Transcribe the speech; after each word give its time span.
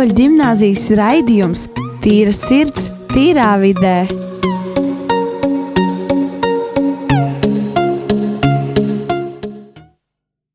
Katoļu 0.00 0.14
gimnāzijas 0.16 0.86
raidījums 0.96 1.62
Tīra 2.00 2.30
sirds, 2.32 2.86
tīrā 3.12 3.50
vidē. 3.60 4.06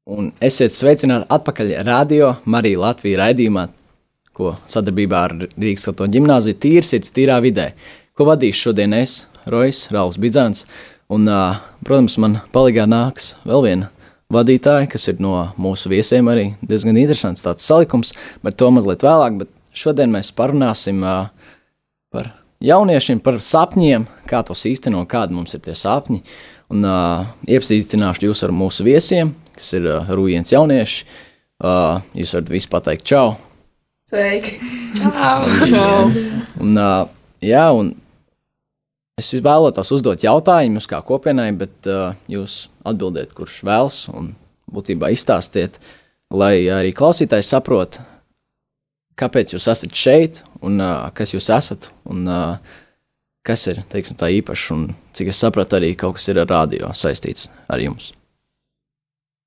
Un 0.09 0.31
esiet 0.41 0.73
sveicināti 0.73 1.29
atpakaļ 1.37 1.75
radio 1.85 2.31
Marija 2.49 2.81
Latvijas 2.87 3.21
raidījumā, 3.21 3.67
ko 4.33 4.55
sadarbībā 4.65 5.21
ar 5.29 5.37
Rīgas 5.45 5.85
Katoļu 5.91 6.15
gimnāziju 6.17 6.57
Tīra 6.65 6.89
sirds, 6.89 7.13
tīrā 7.13 7.37
vidē, 7.45 7.75
ko 8.17 8.25
vadīšu 8.31 8.71
šodien 8.71 8.97
es, 8.97 9.27
Rojas 9.45 9.85
Rauls 9.93 10.17
Bidzāns. 10.17 10.65
Un, 11.05 11.29
protams, 11.85 12.17
man 12.17 12.41
palīgā 12.49 12.89
nāks 12.89 13.35
vēl 13.45 13.67
viena 13.69 13.93
vadītāja, 14.33 14.87
kas 14.89 15.07
ir 15.11 15.21
no 15.23 15.35
mūsu 15.61 15.91
viesiem 15.91 16.27
arī 16.31 16.47
diezgan 16.65 16.97
interesants 16.97 17.45
tāds 17.45 17.65
salikums, 17.67 18.13
bet 18.45 18.57
to 18.59 18.71
mazliet 18.73 19.05
vēlāk. 19.05 19.39
Bet 19.43 19.51
šodien 19.75 20.13
mēs 20.13 20.33
parunāsim 20.35 21.03
uh, 21.05 21.29
par 22.13 22.31
jauniešiem, 22.65 23.21
par 23.23 23.39
sapņiem, 23.43 24.07
kā 24.29 24.41
tos 24.47 24.65
īstenot, 24.69 25.07
kādi 25.11 25.37
mums 25.37 25.55
ir 25.57 25.63
tie 25.65 25.75
sapņi. 25.77 26.23
Un 26.73 26.85
uh, 26.87 27.27
iepazīstināšu 27.45 28.25
jūs 28.25 28.41
ar 28.47 28.53
mūsu 28.55 28.85
viesiem, 28.87 29.35
kas 29.57 29.75
ir 29.77 29.89
uh, 29.91 30.13
Rūjens 30.17 30.55
jaunieši. 30.55 31.05
Uh, 31.61 32.01
jūs 32.17 32.33
varat 32.35 32.49
visi 32.51 32.71
pateikt 32.71 33.05
čau. 33.07 33.35
Sveiki! 34.09 34.57
Čau! 35.69 36.09
Un, 36.61 36.75
uh, 36.77 37.05
jā, 37.45 37.67
un 37.73 37.93
Es 39.15 39.29
vēlētos 39.31 39.93
uzdot 39.95 40.23
jautājumus 40.25 40.89
kā 40.91 40.97
kopienai, 41.07 41.53
bet 41.55 41.87
uh, 41.87 42.17
jūs 42.27 42.65
atbildiet, 42.83 43.29
kurš 43.31 43.61
vēlas, 43.63 43.99
un 44.11 44.33
būtībā 44.75 45.07
izstāstiet, 45.15 45.77
lai 46.35 46.65
arī 46.67 46.91
klausītājs 46.91 47.53
saprot, 47.53 48.01
kāpēc 49.15 49.53
jūs 49.55 49.69
esat 49.71 49.95
šeit, 49.95 50.41
un 50.59 50.83
uh, 50.83 51.05
kas 51.15 51.31
jūs 51.31 51.47
esat, 51.55 51.87
un 52.11 52.27
uh, 52.27 52.57
kas 53.47 53.63
ir 53.71 53.79
teiksim, 53.93 54.17
tā 54.19 54.33
īpašs, 54.41 54.65
un 54.75 54.83
cik 55.15 55.31
es 55.31 55.39
sapratu, 55.39 55.79
arī 55.79 55.93
kaut 55.95 56.17
kas 56.19 56.27
ir 56.33 56.41
ar 56.43 56.51
radio 56.51 56.91
saistīts 56.91 57.47
ar 57.71 57.79
jums. 57.79 58.09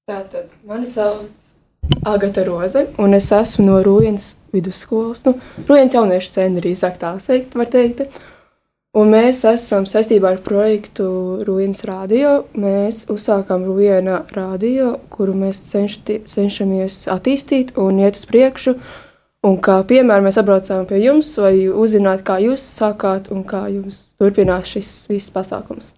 Tātad 0.09 0.57
mani 0.65 0.89
sauc 0.89 1.53
Agata 2.09 2.47
Roze, 2.49 2.87
un 2.97 3.21
es 3.21 3.29
esmu 3.37 3.69
no 3.69 3.85
Rūjens 3.85 4.31
vidusskolas, 4.57 5.27
nu, 5.29 5.37
Rūjens 5.69 6.01
jauniešu 6.01 6.35
centra, 6.39 6.65
arī 6.65 6.73
sāk 6.73 6.97
tā 7.05 7.13
teikt, 7.21 7.61
var 7.61 7.69
teikt. 7.77 8.09
Un 8.99 9.13
mēs 9.13 9.45
esam 9.47 9.85
saistībā 9.87 10.33
ar 10.33 10.39
projektu 10.43 11.05
Rūjienas 11.47 11.85
radio. 11.87 12.31
Mēs 12.59 13.05
uzsākām 13.13 13.63
Rūjiena 13.69 14.25
radio, 14.35 14.97
kuru 15.13 15.37
mēs 15.39 15.61
cenšti, 15.69 16.17
cenšamies 16.27 17.05
attīstīt 17.13 17.77
un 17.79 18.01
iet 18.03 18.19
uz 18.19 18.25
priekšu. 18.27 18.75
Un 19.47 19.61
kā 19.63 19.77
piemēram, 19.87 20.27
mēs 20.27 20.41
atbraucām 20.41 20.89
pie 20.91 20.99
jums, 21.05 21.31
lai 21.39 21.69
uzzinātu, 21.71 22.27
kā 22.27 22.41
jūs 22.43 22.65
sākāt 22.81 23.31
un 23.31 23.47
kā 23.47 23.69
jums 23.71 24.01
turpinās 24.19 24.73
šis 24.73 24.91
viss 25.13 25.31
pasākums. 25.31 25.93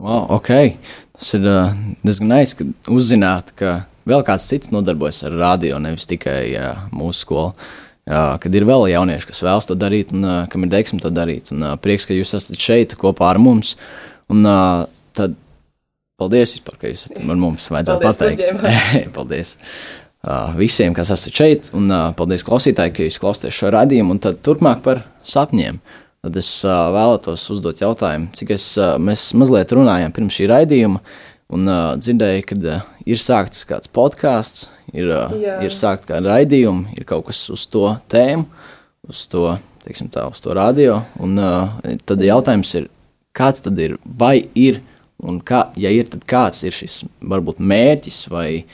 Wow, 0.00 0.30
ok. 0.38 0.78
Tas 1.18 1.34
ir 1.36 1.44
uh, 1.44 1.76
diezgan 2.06 2.32
nice, 2.32 2.56
ka 2.56 2.94
uzzināt, 2.94 3.52
ka 3.58 3.82
vēl 4.08 4.24
kāds 4.24 4.48
cits 4.48 4.72
nodarbojas 4.72 5.26
ar 5.28 5.36
radio, 5.44 5.76
nevis 5.82 6.08
tikai 6.08 6.40
uh, 6.56 6.86
mūsu 6.88 7.26
skolu. 7.26 7.52
Jā, 7.52 7.81
kad 8.06 8.58
ir 8.58 8.66
vēl 8.66 8.88
jaunieši, 8.92 9.28
kas 9.30 9.44
vēlas 9.44 9.68
to 9.68 9.76
darīt, 9.78 10.12
un 10.16 10.26
kam 10.50 10.66
ir 10.66 10.72
deksme 10.72 11.00
to 11.02 11.12
darīt. 11.14 11.52
Un, 11.54 11.64
prieks, 11.82 12.08
ka 12.08 12.16
jūs 12.16 12.34
esat 12.38 12.58
šeit 12.60 12.96
kopā 12.98 13.30
ar 13.30 13.40
mums. 13.42 13.76
Un, 14.32 14.46
tad 15.16 15.36
paldies, 16.20 16.56
vispār, 16.58 16.78
ka 16.80 16.92
jūs 16.92 17.06
esat 17.08 17.22
ar 17.22 17.40
mums. 17.40 17.68
Vajadzētu 17.72 18.06
paldies, 18.06 18.20
pateikt, 18.22 19.12
paldies 19.16 19.56
visiem, 20.58 20.94
kas 20.94 21.10
esat 21.14 21.34
šeit, 21.34 21.72
un 21.74 21.90
paldies 22.18 22.44
klausītāji, 22.46 22.94
ka 22.94 23.08
jūs 23.08 23.18
klausāties 23.22 23.58
šo 23.58 23.72
radījumu. 23.74 24.16
Un 24.16 24.22
tad 24.22 24.42
turpmāk 24.46 24.82
par 24.84 25.04
sapņiem. 25.26 25.80
Tad 26.22 26.36
es 26.38 26.48
vēlētos 26.62 27.48
uzdot 27.50 27.80
jautājumu, 27.82 28.28
cik 28.38 28.52
es, 28.54 28.66
mēs 29.02 29.32
mazliet 29.34 29.72
runājām 29.74 30.12
pirms 30.14 30.36
šī 30.38 30.46
raidījuma, 30.52 31.00
un 31.52 31.68
uh, 31.68 31.94
dzirdēju, 32.00 32.44
ka 32.48 32.58
uh, 32.58 32.86
ir 33.08 33.20
sākts 33.20 33.66
kāds 33.68 33.90
podkāsts, 33.92 34.68
ir, 34.92 35.10
Jā. 35.38 35.58
ir 35.64 35.74
sākt 35.74 36.08
kā 36.08 36.20
raidījumi, 36.24 36.96
ir 36.98 37.08
kaut 37.08 37.28
kas 37.28 37.44
uz 37.52 37.66
to 37.70 37.88
tēmu, 38.12 38.46
uz 39.08 39.26
to, 39.30 39.46
teiksim 39.86 40.10
tā, 40.12 40.26
uz 40.30 40.42
to 40.42 40.56
radio. 40.56 41.00
Un 41.22 41.36
uh, 41.40 41.76
tad 42.08 42.24
jautājums 42.24 42.72
ir, 42.80 42.88
kāds 43.36 43.64
tad 43.64 43.78
ir, 43.82 43.98
vai 44.04 44.48
ir, 44.58 44.82
un 45.22 45.40
kā, 45.44 45.66
ja 45.78 45.92
ir, 45.94 46.08
tad 46.10 46.26
kāds 46.28 46.64
ir 46.66 46.74
šis 46.76 47.02
varbūt 47.20 47.62
mērķis 47.62 48.24
vai, 48.32 48.64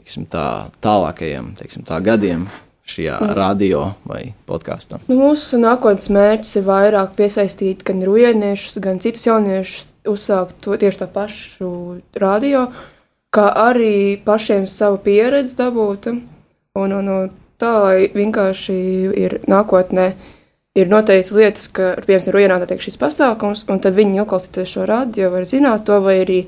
teiksim 0.00 0.26
tā, 0.30 0.46
tālākajiem, 0.82 1.54
teiksim 1.60 1.86
tā, 1.88 2.00
gadiem 2.04 2.48
šajā 2.90 3.18
mm. 3.20 3.34
radio 3.38 3.82
vai 4.08 4.22
podkāstā? 4.50 5.00
Nu, 5.08 5.18
mūsu 5.22 5.60
nākotnes 5.62 6.10
mērķis 6.14 6.56
ir 6.60 6.68
vairāk 6.68 7.16
piesaistīt 7.18 7.84
gan 7.86 8.02
rujieniešus, 8.06 8.80
gan 8.84 9.02
citus 9.02 9.28
jauniešus, 9.28 9.92
uzsākt 10.10 10.58
to 10.64 10.78
tieši 10.80 11.04
tā 11.04 11.10
pašu 11.12 11.70
radio. 12.18 12.68
Uh, 12.70 12.88
kā 13.34 13.46
arī 13.54 14.18
pašiem 14.24 14.66
savu 14.66 15.00
pieredzi 15.04 15.56
dabūt. 15.58 16.10
Un, 16.10 16.92
un, 16.94 17.08
un 17.14 17.30
tā, 17.60 17.72
lai 17.84 18.10
vienkārši 18.14 18.76
ir 19.18 19.38
nākotnē, 19.50 20.10
ir 20.78 20.90
noteikts 20.90 21.32
lietas, 21.34 21.70
ka, 21.74 21.94
piemēram, 22.06 22.28
ir 22.30 22.40
ienākta 22.44 22.78
šis 22.82 22.98
pasākums, 23.00 23.64
un 23.70 23.82
tad 23.82 23.96
viņi 23.98 24.20
noklausīties 24.20 24.76
šo 24.76 24.86
radio, 24.90 25.32
var 25.34 25.48
zināt 25.50 25.86
to, 25.88 25.98
vai 26.02 26.20
arī 26.24 26.40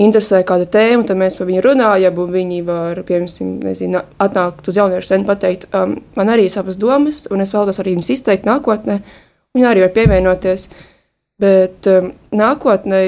interesē 0.00 0.42
kāda 0.46 0.68
tēma, 0.70 1.04
tad 1.08 1.18
mēs 1.20 1.36
par 1.38 1.48
viņu 1.48 1.64
runājam, 1.66 2.20
un 2.22 2.30
viņi 2.34 2.60
var, 2.68 3.02
piemēram, 3.08 3.56
nezinu, 3.64 4.04
atnākt 4.22 4.70
uz 4.70 4.78
jauniešu 4.80 5.12
centru 5.12 5.32
pateikt, 5.32 5.66
um, 5.76 5.98
man 6.16 6.32
arī 6.32 6.46
ir 6.48 6.54
savas 6.54 6.78
domas, 6.80 7.26
un 7.30 7.44
es 7.44 7.52
vēlos 7.56 7.82
arī 7.82 7.96
viņas 7.96 8.14
izteikt 8.16 8.48
nākotnē, 8.48 9.00
viņi 9.56 9.68
arī 9.68 9.84
var 9.86 9.92
pievienoties. 9.96 10.70
Bet 11.40 11.88
um, 11.88 12.10
nākotnē 12.36 13.02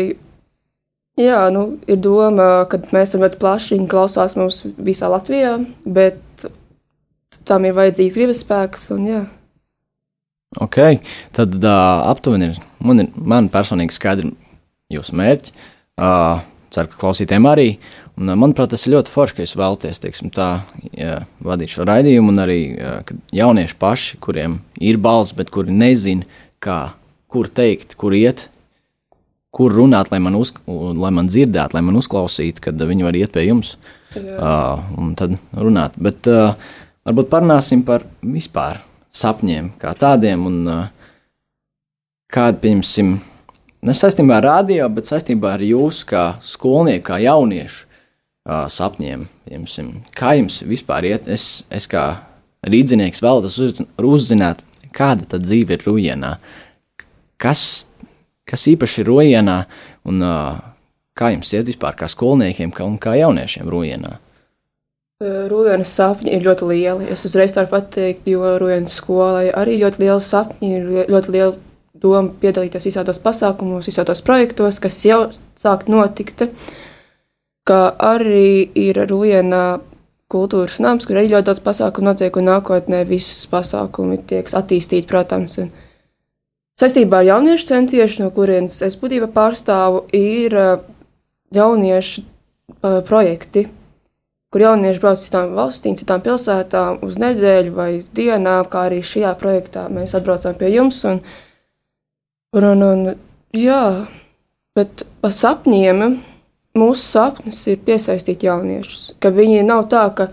Jā, 1.21 1.51
nu, 1.53 1.77
ir 1.85 1.99
doma, 2.01 2.65
ka 2.73 2.79
mēs 2.89 3.11
esam 3.11 3.21
ļoti 3.21 3.37
plaši 3.41 3.77
un 3.77 3.89
klausās 3.91 4.33
mums 4.39 4.63
visā 4.81 5.11
Latvijā, 5.13 5.59
bet 5.85 6.47
tam 7.45 7.67
ir 7.69 7.77
vajadzīgs 7.77 8.17
gribas 8.17 8.41
spēks. 8.41 8.87
Un, 8.97 9.03
jā. 9.11 9.21
ok, 10.57 10.79
tad 11.37 11.59
uh, 11.61 12.07
aptuveni 12.09 12.49
ir 12.49 12.63
man, 12.81 13.05
ir 13.05 13.13
man 13.29 13.51
personīgi 13.53 13.93
skaidri 13.93 14.33
jūsu 14.93 15.19
mērķi. 15.21 15.53
Uh, 16.01 16.41
ceru, 16.73 16.91
ka 16.93 17.01
klausītājiem 17.03 17.49
arī. 17.49 17.69
Un, 18.19 18.29
uh, 18.29 18.39
manuprāt, 18.39 18.73
tas 18.73 18.87
ir 18.87 18.97
ļoti 18.97 19.13
forši, 19.13 19.37
ka 19.37 19.47
jūs 19.47 19.59
vēlaties 19.59 20.03
teiksim, 20.03 20.33
tā, 20.35 20.49
jā, 20.97 21.21
vadīt 21.45 21.75
šo 21.75 21.87
raidījumu, 21.89 22.33
un 22.33 22.45
arī 22.45 22.59
uh, 22.75 23.15
jaunieši 23.35 23.79
paši, 23.81 24.19
kuriem 24.25 24.59
ir 24.81 25.01
balss, 25.03 25.37
bet 25.37 25.53
kuri 25.55 25.75
nezina, 25.75 26.29
kā, 26.63 26.81
kur 27.33 27.49
teikt, 27.53 27.97
kur 28.01 28.15
iet, 28.17 28.47
kur 29.53 29.75
runāt, 29.77 30.09
lai 30.13 30.21
man, 30.25 30.37
uz, 30.41 30.55
lai 30.67 31.11
man 31.13 31.29
dzirdētu, 31.29 31.77
lai 31.77 31.85
man 31.85 31.99
uzklausītu, 32.01 32.63
kad 32.65 32.87
viņi 32.89 33.05
var 33.05 33.19
iet 33.19 33.35
pie 33.35 33.45
jums 33.47 33.75
Jā. 34.17 34.37
uh, 34.37 34.95
un 35.01 35.13
tad 35.19 35.37
runāt. 35.53 35.99
Bet 36.01 36.29
uh, 36.31 36.55
varbūt 37.09 37.29
parunāsim 37.33 37.85
par 37.85 38.07
vispār 38.25 38.81
sapņiem 39.13 39.75
kā 39.81 39.93
tādiem 39.99 40.47
un 40.49 40.59
uh, 40.69 40.87
kādu, 42.33 42.63
pieņemsim, 42.65 43.19
ne 43.83 43.95
saistībā 43.97 44.41
ar 44.41 44.49
radio, 44.49 44.89
bet 44.93 45.11
saistībā 45.11 45.57
ar 45.57 45.65
jūsu 45.67 46.09
kā 46.11 46.25
skolnieku, 46.47 47.07
kā 47.11 47.21
jauniešu 47.23 47.89
sapņiem. 48.75 49.29
Piemēram, 49.47 49.95
kā 50.19 50.35
jums 50.39 50.63
vispār 50.67 51.07
iet? 51.13 51.29
Es, 51.31 51.63
es 51.71 51.87
kā 51.91 52.07
rīdzinieks 52.67 53.23
vēlos 53.23 53.59
uz, 53.63 53.81
uzzināt, 54.03 54.63
kāda 54.95 55.29
tad 55.35 55.47
dzīve 55.47 55.77
ir 55.79 55.87
Rujienā. 55.87 56.37
Kas 57.43 57.63
kas 58.49 58.67
īpaši 58.71 59.03
ir 59.03 59.09
rojienā 59.11 59.63
un 60.09 60.27
kā 61.17 61.33
jums 61.35 61.53
iet 61.55 61.71
vispār 61.71 61.97
kā 61.99 62.09
skolniekiem 62.11 62.75
un 62.85 62.99
kā 63.01 63.17
jauniešiem 63.21 63.71
rojienā? 63.73 64.19
Rūjienas 65.23 65.91
sapņi 65.95 66.33
ir 66.35 66.43
ļoti 66.43 66.67
lieli. 66.67 67.11
Es 67.15 67.23
uzreiz 67.29 67.55
varu 67.55 67.71
pateikt, 67.71 68.27
jo 68.27 68.57
Rūjienas 68.59 68.97
skolai 68.99 69.53
arī 69.55 69.77
ļoti 69.85 70.03
liela 70.03 70.23
sapņi, 70.23 70.71
ir 70.79 71.13
ļoti 71.13 71.35
liela 71.37 71.55
doma 72.03 72.35
piedalīties 72.43 72.89
visādos 72.91 73.21
pasākumos, 73.23 73.89
visādos 73.91 74.25
projektos, 74.27 74.81
kas 74.83 74.99
jau 75.07 75.23
sāk 75.59 75.89
notikt. 75.93 76.49
Kā 77.69 77.83
arī 77.95 78.67
ir 78.75 78.99
Rūjienā 79.07 79.65
kultūras 80.33 80.81
nams, 80.83 81.07
kur 81.07 81.21
arī 81.21 81.31
ļoti 81.35 81.49
daudz 81.51 81.63
pasākumu 81.63 82.11
notiek, 82.11 82.37
un 82.37 82.49
nākotnē 82.51 83.05
visas 83.07 83.47
pasākumi 83.53 84.19
tiek 84.27 84.51
attīstīti, 84.51 85.07
protams. 85.11 85.59
Un, 85.63 85.73
Saistībā 86.81 87.21
ar 87.21 87.27
jauniešu 87.29 87.69
centiešu, 87.69 88.23
no 88.25 88.33
kurienes 88.35 88.81
es 88.83 88.97
būtībā 88.99 89.29
pārstāvu, 89.35 90.07
ir 90.17 90.55
eh, 90.57 90.71
jauniešu 91.53 92.23
uh, 92.25 93.03
projekti, 93.05 93.67
kur 94.53 94.65
jaunieši 94.65 95.03
brauc 95.03 95.21
citām 95.21 95.53
valstīm, 95.59 95.99
citām 96.01 96.23
pilsētām 96.25 97.03
uz 97.05 97.19
nedēļu 97.21 97.75
vai 97.77 97.91
dienām, 98.17 98.65
kā 98.73 98.87
arī 98.89 99.03
šajā 99.05 99.35
projektā 99.41 99.85
mēs 99.93 100.17
atbraucām 100.17 100.57
pie 100.57 100.73
jums. 100.73 101.03
Un, 101.11 101.21
un, 102.61 102.83
un, 102.85 103.05
jā, 103.57 103.85
bet 104.77 105.05
par 105.25 105.33
sapņiem 105.33 106.03
mūsu 106.79 107.05
sapnis 107.05 107.61
ir 107.69 107.81
piesaistīt 107.85 108.45
jauniešus. 108.47 109.13
Ka 109.21 109.33
viņi 109.35 109.63
nav 109.67 109.87
tā, 109.93 110.07
ka 110.17 110.31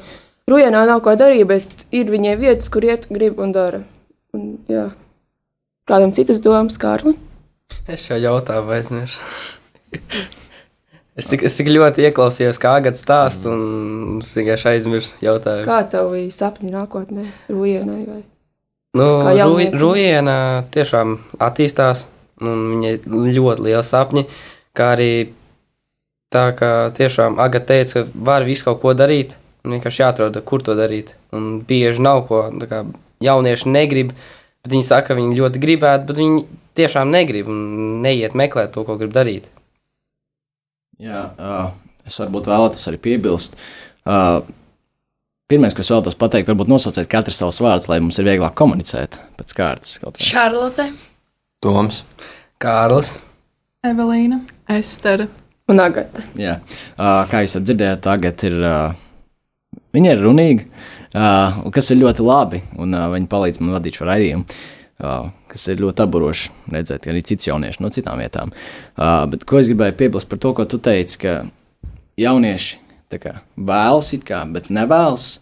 Rujanā 0.49 0.81
nav 0.89 1.03
ko 1.05 1.13
darīt, 1.19 1.45
bet 1.49 1.85
ir 1.93 2.09
viņai 2.09 2.35
vietas, 2.39 2.71
kur 2.73 2.87
iet, 2.87 3.05
grib 3.13 3.37
un 3.41 3.51
dara. 3.53 3.83
Un, 4.33 4.55
jā. 4.69 4.87
Kādam 5.89 6.13
citas 6.15 6.41
domas, 6.41 6.77
Kārli? 6.81 7.15
Es 7.89 8.07
šo 8.07 8.17
jautājumu 8.17 8.73
aizmirsu. 8.73 9.21
es, 11.19 11.29
tik, 11.29 11.45
es 11.45 11.57
tik 11.57 11.69
ļoti 11.69 12.07
ieklausījos, 12.09 12.59
kā 12.61 12.75
Agatē 12.79 12.97
stāsta, 12.97 13.53
un 13.53 14.19
es 14.23 14.31
vienkārši 14.37 14.71
aizmirsu 14.73 15.21
jautājumu. 15.25 15.67
Kā 15.69 15.83
tavi 15.91 16.27
sapņi 16.33 16.73
nākotnē, 16.73 17.29
Rujanai? 17.53 18.01
Vai? 18.09 18.21
Nu? 18.97 19.05
Rūjiena 19.21 20.37
tiešām 20.73 21.17
attīstās, 21.37 22.07
un 22.41 22.63
viņai 22.73 22.93
ļoti 23.05 23.67
liela 23.67 23.83
sapņi, 23.85 24.23
kā 24.77 24.93
arī 24.95 25.11
tā, 26.33 26.49
ka 26.57 26.89
tiešām 26.97 27.37
Agatē 27.41 27.83
teica, 27.83 28.05
ka 28.07 28.23
var 28.31 28.47
visu 28.47 28.69
kaut 28.69 28.81
ko 28.81 28.95
darīt, 28.97 29.35
un 29.65 29.75
vienkārši 29.77 30.03
jāatrod, 30.03 30.41
kur 30.47 30.65
to 30.65 30.73
darīt. 30.77 31.13
Un 31.35 31.61
bieži 31.69 32.01
nav 32.01 32.25
ko, 32.29 32.47
tā 32.61 32.69
kā 32.71 32.81
jaunieši 33.25 33.69
negrib, 33.69 34.15
bet 34.63 34.73
viņi 34.73 34.87
saka, 34.87 35.11
ka 35.11 35.19
viņi 35.19 35.37
ļoti 35.37 35.61
gribētu, 35.61 36.09
bet 36.09 36.21
viņi 36.23 36.43
tiešām 36.79 37.13
negrib 37.13 37.49
un 37.51 37.61
neiet 38.05 38.37
meklēt 38.37 38.73
to, 38.73 38.85
ko 38.87 38.97
grib 38.97 39.13
darīt. 39.13 39.49
Jā, 40.99 41.29
uh, 41.37 41.69
es 42.07 42.17
varbūt 42.19 42.49
vēlētos 42.49 42.89
arī 42.89 42.99
piebilst. 43.05 43.59
Uh, 44.07 44.41
Pirmais, 45.49 45.73
ko 45.73 45.81
es 45.81 45.89
vēlos 45.89 46.13
pateikt, 46.13 46.45
varbūt 46.51 46.69
nosauciet 46.69 47.07
katru 47.09 47.33
savus 47.33 47.57
vārdus, 47.65 47.87
lai 47.89 47.95
mums 48.03 48.19
ir 48.21 48.27
vieglāk 48.27 48.53
komunicēt 48.59 49.15
pēc 49.39 49.53
kārtas. 49.57 49.95
Šarlote, 50.21 50.91
Toms, 51.65 52.03
Kārlis, 52.61 53.15
Evelīna, 53.81 54.43
Estere. 54.69 55.25
Un 55.73 55.81
Agata. 55.81 56.21
Jā, 56.37 56.59
uh, 56.61 57.23
kā 57.31 57.41
jūs 57.41 57.55
dzirdējāt, 57.63 58.03
tagad 58.05 58.43
ir. 58.45 58.57
Uh, 58.61 59.79
viņa 59.97 60.11
ir 60.13 60.21
runīga, 60.21 60.67
uh, 61.15 61.57
kas 61.73 61.89
ir 61.95 61.97
ļoti 62.03 62.25
labi, 62.27 62.59
un 62.77 62.93
uh, 62.93 63.07
viņa 63.15 63.29
palīdz 63.31 63.61
man 63.63 63.73
vadīt 63.79 63.97
šo 63.97 64.05
raidījumu. 64.09 64.59
Uh, 64.99 65.31
kas 65.49 65.65
ir 65.73 65.81
ļoti 65.81 66.05
aburoši 66.05 66.53
redzēt, 66.75 67.07
ka 67.07 67.09
arī 67.09 67.23
cits 67.25 67.49
jaunieši 67.49 67.81
no 67.81 67.89
citām 67.95 68.21
vietām. 68.21 68.53
Uh, 68.93 69.23
bet 69.33 69.47
ko 69.49 69.57
es 69.57 69.71
gribēju 69.71 69.97
piebilst 69.97 70.29
par 70.29 70.43
to, 70.45 70.53
ko 70.53 70.67
tu 70.69 70.77
teici, 70.77 71.17
ka 71.25 71.35
jaunieši 72.21 72.83
vēlas 73.55 74.11
kā, 74.25 74.43
bet 74.53 74.69
nevēlas. 74.69 75.39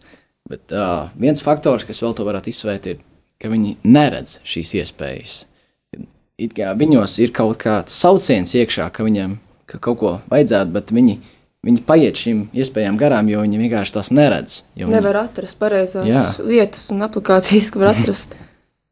Bet 0.47 0.71
uh, 0.71 1.09
viens 1.19 1.43
faktors, 1.43 1.83
kas 1.83 1.99
vēl 1.99 2.13
to 2.15 2.23
varētu 2.23 2.53
izsvērt, 2.53 2.85
ir, 2.87 3.01
ka 3.41 3.51
viņi 3.51 3.75
neredz 3.83 4.37
šīs 4.47 4.77
iespējas. 4.79 5.41
It 6.39 6.53
kā 6.55 6.71
viņos 6.77 7.17
ir 7.19 7.33
kaut 7.35 7.57
kāds 7.59 7.97
sauciens 7.97 8.53
iekšā, 8.55 8.87
ka 8.93 9.03
viņiem 9.03 9.35
ka 9.67 9.79
kaut 9.83 9.99
ko 9.99 10.11
vajadzētu, 10.31 10.71
bet 10.73 10.93
viņi, 10.95 11.17
viņi 11.67 11.83
paiet 11.87 12.19
šīm 12.19 12.45
iespējām 12.55 12.97
garām, 12.99 13.29
jo 13.31 13.43
viņi 13.43 13.61
vienkārši 13.65 13.95
tās 13.97 14.11
neredz. 14.15 14.61
Viņi, 14.77 14.91
Nevar 14.95 15.21
atrast 15.25 15.59
pareizās 15.59 16.07
Jā. 16.07 16.23
vietas 16.47 16.87
un 16.93 17.03
aplikācijas, 17.07 17.71
ko 17.73 17.83
var 17.83 17.93
atrast. 17.95 18.37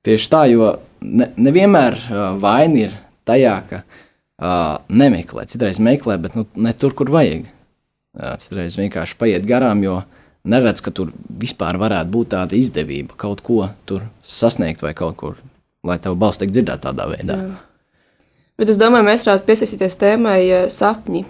tieši 0.06 0.32
tā, 0.32 0.44
jo 0.52 0.74
ne, 1.02 1.32
nevienmēr 1.40 2.00
uh, 2.04 2.26
vaina 2.42 2.88
ir 2.88 2.98
tajā, 3.28 3.56
ka 3.70 3.82
uh, 3.86 4.84
nemeklē. 4.92 5.48
Citreiz 5.52 5.80
meklē, 5.84 6.20
bet 6.22 6.36
nu, 6.38 6.46
ne 6.60 6.76
tur, 6.76 6.96
kur 6.98 7.12
vajag. 7.14 7.48
Uh, 8.16 8.36
citreiz 8.40 8.78
vienkārši 8.80 9.18
paiet 9.20 9.48
garām, 9.48 9.84
jo 9.84 10.00
neredz, 10.48 10.80
ka 10.86 10.94
tur 10.96 11.12
vispār 11.28 11.80
varētu 11.82 12.12
būt 12.14 12.34
tāda 12.36 12.56
izdevība 12.56 13.18
kaut 13.20 13.44
ko 13.44 13.66
sasniegt 14.24 14.86
vai 14.86 14.94
kaut 14.96 15.18
kur, 15.20 15.40
lai 15.84 15.98
tev 16.00 16.16
balss 16.20 16.40
tiek 16.40 16.54
dzirdēta 16.54 16.92
tādā 16.92 17.10
veidā. 17.12 17.40
Jā. 17.42 17.56
Bet 18.56 18.72
es 18.72 18.80
domāju, 18.80 19.04
mēs 19.10 19.26
varētu 19.28 19.50
piesaistīties 19.50 19.98
tēmai 20.00 20.40
eh, 20.46 20.68
sapņi. 20.72 21.26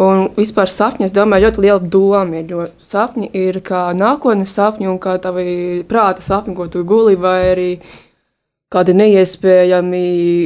Un 0.00 0.30
vispār 0.34 0.70
sapņi, 0.72 1.06
es 1.06 1.14
domāju, 1.14 1.46
ļoti 1.46 1.62
liela 1.62 1.90
doma 1.92 2.40
ir. 2.40 2.46
Jo 2.50 2.64
sapņi 2.82 3.28
ir 3.36 3.60
kā 3.62 3.90
nākotnes 3.94 4.54
sapņi 4.56 4.88
un 4.88 4.98
kā 5.02 5.18
tavi 5.22 5.84
prāta 5.86 6.24
sapņi, 6.24 6.56
ko 6.56 6.66
tu 6.72 6.82
guli, 6.88 7.18
vai 7.20 7.36
arī 7.52 7.68
kādi 8.70 8.94
neiespējami 8.94 10.02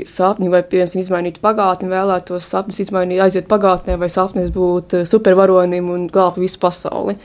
sapņi, 0.08 0.50
vai, 0.52 0.62
piemēram, 0.64 1.00
izmainīt 1.02 1.40
pagātni, 1.44 1.90
vēlētos 1.92 2.46
sapņus 2.48 2.80
izmainīt, 2.86 3.20
aiziet 3.20 3.50
pagātnē, 3.50 3.98
vai 4.00 4.08
sapnis 4.12 4.52
būt 4.54 5.00
eh, 5.00 5.04
supervaronim 5.08 5.90
un 5.92 6.06
glābt 6.12 6.40
visu 6.40 6.60
pasauli. 6.62 7.18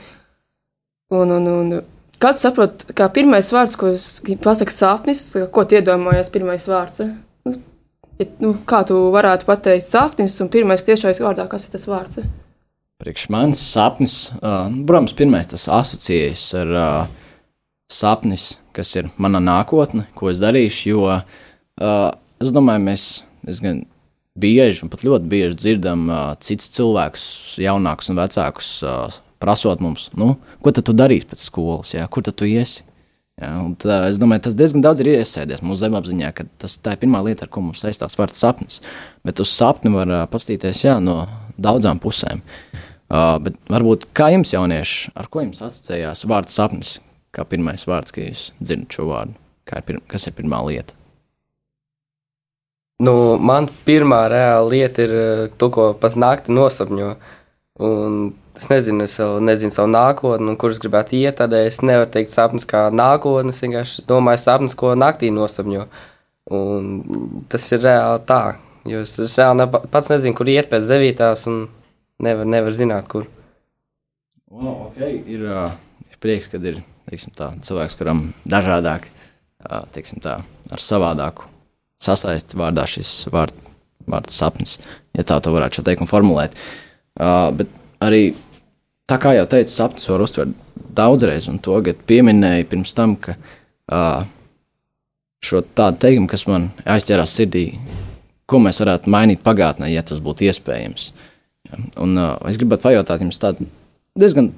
Un, 1.16 1.32
un, 1.38 1.48
un 1.48 1.72
kāds 2.20 2.44
saprot, 2.44 2.84
kā 2.96 3.08
pirmais 3.14 3.48
vārds, 3.54 3.78
ko 3.80 3.94
es 3.94 4.20
pasaku 4.44 4.76
sapnis, 4.76 5.24
ko 5.50 5.64
iedomājies 5.64 6.30
pirmais 6.34 6.68
vārds? 6.68 7.02
Nu, 7.48 7.56
ja, 8.20 8.28
nu, 8.44 8.54
kā 8.68 8.84
tu 8.86 9.00
varētu 9.16 9.48
pateikt 9.48 9.88
sapnis 9.88 10.36
un 10.44 10.52
pirmais 10.52 10.84
tiešais 10.86 11.24
vārdā, 11.24 11.48
kas 11.50 11.66
ir 11.66 11.74
tas 11.74 11.88
vārds? 11.88 12.20
Priekš 13.00 13.30
manis 13.32 13.64
sapnis, 13.64 14.14
uh, 14.44 14.68
protams, 14.84 15.16
pirmais 15.16 15.48
tas 15.48 15.64
asociējas 15.72 16.44
ar 16.60 16.74
uh, 16.76 17.36
sapnis, 17.88 18.58
kas 18.76 18.92
ir 18.98 19.10
mana 19.20 19.40
nākotne, 19.42 20.06
ko 20.18 20.30
es 20.32 20.42
darīšu. 20.42 20.82
Jo 20.92 21.06
uh, 21.10 22.10
es 22.42 22.52
domāju, 22.54 22.84
mēs 22.86 23.08
diezgan 23.46 23.84
bieži, 24.40 24.84
un 24.84 24.92
pat 24.92 25.04
ļoti 25.06 25.30
bieži 25.30 25.58
dzirdam 25.58 26.06
uh, 26.08 26.20
citus 26.44 26.70
cilvēkus, 26.76 27.24
jaunākus 27.60 28.12
un 28.12 28.20
vecākus, 28.20 28.70
uh, 28.86 29.18
prasot 29.40 29.82
mums, 29.82 30.08
nu, 30.20 30.34
ko 30.60 30.72
tad 30.74 30.86
tu 30.86 30.94
darīsi 30.96 31.28
pēc 31.30 31.44
skolas, 31.48 31.94
jā, 31.96 32.06
kur 32.12 32.24
tad 32.26 32.38
tu 32.38 32.48
iesi. 32.48 32.84
Jā, 33.40 33.54
tā, 33.80 33.94
es 34.10 34.18
domāju, 34.20 34.44
tas 34.50 34.56
diezgan 34.58 34.82
daudz 34.84 35.00
ir 35.00 35.14
iesēdies 35.14 35.62
mūsu 35.64 35.86
zemapziņā, 35.86 36.32
ka 36.36 36.44
tas 36.60 36.74
tā 36.76 36.92
ir 36.92 37.00
pirmā 37.00 37.22
lieta, 37.24 37.46
ar 37.46 37.52
ko 37.52 37.62
mums 37.64 37.80
saistās 37.80 38.18
vārds 38.20 38.40
sapnis. 38.42 38.82
Bet 39.24 39.40
uz 39.40 39.52
sapni 39.54 39.92
var 39.94 40.12
uh, 40.12 40.24
paskatīties 40.28 40.84
jā, 40.84 40.98
no 41.00 41.22
daudzām 41.60 42.02
pusēm. 42.02 42.44
Uh, 43.10 43.38
bet 43.42 43.56
varbūt 43.72 44.10
kā 44.16 44.28
jums, 44.34 44.52
jaunieši, 44.52 45.14
ar 45.16 45.30
ko 45.32 45.40
jums 45.46 45.64
asociējās 45.64 46.26
vārds 46.28 46.60
sapnis? 46.60 46.98
Kā 47.30 47.44
pirmais 47.46 47.86
vārds, 47.86 48.10
kad 48.14 48.26
jūs 48.26 48.48
dzirdat 48.58 48.96
šo 48.96 49.10
vārdu? 49.10 49.36
Ir 49.70 49.84
pir 49.86 50.00
kas 50.10 50.26
ir 50.26 50.34
pirmā 50.34 50.58
lieta? 50.66 50.96
Nu, 53.00 53.14
man 53.40 53.68
pirmā 53.86 54.24
reāla 54.28 54.66
lieta 54.68 55.04
ir 55.06 55.12
eh, 55.16 55.44
to, 55.56 55.70
ko 55.72 55.92
pat 55.96 56.18
naktī 56.18 56.52
nosapņo. 56.52 57.14
Un 57.80 58.16
es 58.58 58.66
nezinu, 58.68 59.06
es 59.06 59.14
vēl 59.16 59.38
nezinu 59.46 59.72
savu 59.72 59.88
nākotni, 59.94 60.56
kur 60.60 60.74
es 60.74 60.82
gribētu 60.82 61.16
iet. 61.16 61.38
Tādēļ 61.38 61.70
es 61.70 61.80
nevaru 61.86 62.10
teikt 62.12 62.34
sapnis 62.34 62.68
kā 62.68 62.88
nākotnes. 62.92 63.56
Es 63.56 63.64
vienkārši 63.64 64.04
domāju 64.10 64.42
sapnis, 64.42 64.76
ko 64.76 64.92
naktī 64.98 65.30
nosapņo. 65.32 65.86
Un 66.50 66.90
tas 67.48 67.70
ir 67.72 67.84
reāli 67.86 68.26
tā. 68.28 68.42
Jo 68.90 69.04
es, 69.06 69.14
es 69.22 69.38
reāli 69.38 69.62
ne, 69.62 69.68
pats 69.94 70.12
nezinu, 70.12 70.36
kur 70.36 70.50
iet 70.50 70.68
pēc 70.72 70.90
devītās, 70.90 71.46
un 71.48 71.62
nevar, 72.20 72.48
nevar 72.58 72.76
zināt, 72.76 73.08
kur. 73.08 73.28
Oh, 74.50 74.88
okay. 74.90 75.22
ir, 75.30 75.46
uh, 75.46 75.70
ir 76.10 76.20
prieks, 76.20 76.50
kad 76.50 76.64
ir 76.66 76.82
tā, 77.36 77.52
cilvēks, 77.66 77.96
kuram 77.98 78.30
dažādāk, 78.48 79.08
teiksim, 79.94 80.20
tā, 80.24 80.40
ar 80.70 80.82
savādāku 80.82 81.48
sasaisti 82.00 82.58
vārdā 82.58 82.86
šis 82.88 83.28
vārd, 83.32 83.56
vārds 84.10 84.36
sapnis, 84.36 84.78
ja 85.16 85.24
tā 85.26 85.38
to 85.42 85.52
varētu 85.54 85.80
šo 85.80 85.86
teikumu 85.86 86.10
formulēt. 86.10 86.56
Uh, 87.20 87.50
bet 87.56 87.72
arī 88.00 88.30
tā 89.10 89.18
kā 89.20 89.34
jau 89.36 89.46
teicu, 89.50 89.72
sapnis 89.74 90.08
var 90.08 90.24
uztvert 90.24 90.54
daudzreiz, 90.96 91.48
un 91.50 91.58
to 91.62 91.76
pieminēju 92.08 92.68
pirms 92.70 92.94
tam, 92.96 93.16
ka 93.20 93.36
uh, 93.36 94.22
šo 95.44 95.62
tādu 95.76 96.00
teikumu, 96.06 96.30
kas 96.30 96.46
man 96.48 96.70
aizķērās 96.88 97.36
sirdī, 97.36 97.66
ko 98.50 98.62
mēs 98.62 98.80
varētu 98.82 99.12
mainīt 99.12 99.44
pagātnē, 99.44 99.90
ja 99.92 100.02
tas 100.06 100.22
būtu 100.24 100.48
iespējams. 100.48 101.10
Ja? 101.68 101.82
Un, 102.02 102.16
uh, 102.16 102.34
es 102.50 102.58
gribētu 102.60 102.88
pajautāt 102.88 103.22
jums 103.24 103.40
tādu 103.42 103.68
diezgan 104.18 104.50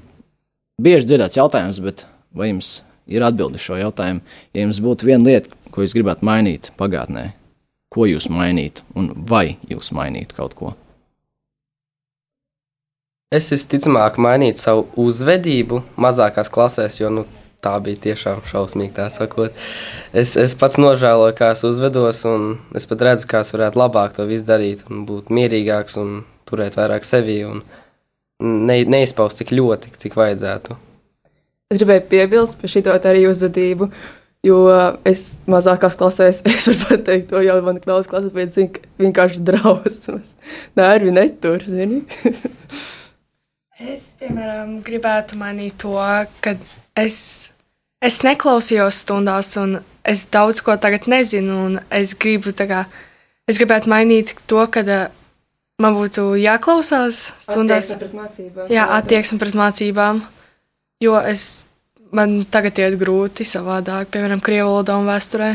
bieži 0.82 1.10
dzirdēts 1.10 1.38
jautājums, 1.40 1.82
bet 1.84 2.06
vai 2.36 2.50
jums 2.52 2.80
ir 3.10 3.24
atbildi 3.26 3.60
šo 3.60 3.78
jautājumu? 3.80 4.22
Ja 4.54 4.64
jums 4.64 4.80
būtu 4.82 5.08
viena 5.08 5.26
lieta, 5.26 5.52
ko 5.72 5.84
jūs 5.84 5.96
gribētu 5.96 6.26
mainīt 6.28 6.70
pagātnē, 6.78 7.32
ko 7.92 8.06
jūs 8.08 8.30
mainītu 8.32 8.86
un 8.96 9.12
vai 9.28 9.58
jūs 9.70 9.92
mainītu 9.96 10.38
kaut 10.38 10.56
ko? 10.58 10.72
Es 13.32 13.48
visticamāk 13.48 14.18
mainītu 14.20 14.60
savu 14.60 14.82
uzvedību 15.00 15.80
mazākās 15.96 16.50
klasēs, 16.52 16.98
jo 17.00 17.08
nu, 17.08 17.24
tā 17.64 17.72
bija 17.80 18.00
tiešām 18.08 18.42
šausmīgi. 18.48 18.92
tā 18.98 19.06
sakot. 19.14 19.56
Es, 20.12 20.34
es 20.36 20.54
pats 20.58 20.76
nožēloju, 20.82 21.36
kā 21.38 21.52
es 21.54 21.64
uzvedos, 21.64 22.24
un 22.28 22.58
es 22.76 22.84
pat 22.90 23.06
redzu, 23.08 23.28
kā 23.30 23.40
es 23.46 23.54
varētu 23.54 23.80
labāk 23.80 24.18
to 24.18 24.26
visu 24.28 24.44
darīt, 24.48 24.84
un 24.90 25.06
būt 25.08 25.32
mierīgāks 25.32 25.96
un 26.02 26.24
turēt 26.48 26.76
vairāk 26.76 27.08
sevi 27.08 27.40
un 27.48 27.62
ne, 28.42 28.82
neizpaust 28.84 29.40
tik 29.40 29.54
ļoti, 29.56 29.94
cik 29.96 30.18
vajadzētu. 30.18 30.76
Es 31.72 31.80
gribēju 31.80 32.04
piebilst 32.10 32.58
par 32.60 32.68
šo 32.68 32.82
arī 32.92 33.22
uzvedību, 33.30 33.88
jo 34.44 34.58
es 35.08 35.38
mazākās 35.48 35.96
klasēs, 35.96 36.42
es 36.50 36.68
varu 36.68 36.82
pateikt, 36.90 37.30
to 37.32 37.40
jau 37.40 37.60
man 37.64 37.80
klausās 37.80 38.10
klases 38.10 38.34
pēc 38.34 38.56
zina, 38.58 38.74
ka 38.74 38.90
vienkārši 39.00 39.44
drausmas. 39.46 40.34
Nervi 40.76 41.14
netur, 41.16 41.64
zini. 41.64 42.02
Es, 43.82 44.12
piemēram, 44.20 44.76
gribētu 44.86 45.34
mainīt 45.34 45.74
to, 45.82 45.96
ka 46.44 46.52
es, 46.94 47.16
es 47.98 48.20
neklausījos 48.22 49.00
stundās, 49.02 49.56
un 49.58 49.80
es 50.06 50.22
daudz 50.30 50.60
ko 50.62 50.76
tagad 50.78 51.08
nezinu. 51.10 51.56
un 51.66 51.80
Es, 51.90 52.12
gribu, 52.14 52.52
tā 52.54 52.68
kā, 52.70 52.84
es 53.50 53.58
gribētu 53.58 53.90
mainīt 53.90 54.36
to, 54.46 54.62
ka 54.70 54.84
ā, 54.86 55.00
man 55.82 55.96
būtu 55.98 56.28
jāklausās 56.38 57.32
stundās. 57.42 57.90
Attieksme 57.90 57.98
pret 58.04 58.14
mācībām. 58.20 58.70
Jā, 58.70 58.86
attieksme 59.00 59.40
pret 59.42 59.58
mācībām. 59.58 60.22
Jo 61.02 61.16
es 61.18 61.64
man 62.14 62.42
tagad 62.52 62.78
iet 62.78 62.94
grūti 63.00 63.46
savādāk, 63.48 64.12
piemēram, 64.14 64.42
krievu 64.44 64.68
valodā 64.68 64.94
un 65.00 65.08
vēsturē. 65.08 65.52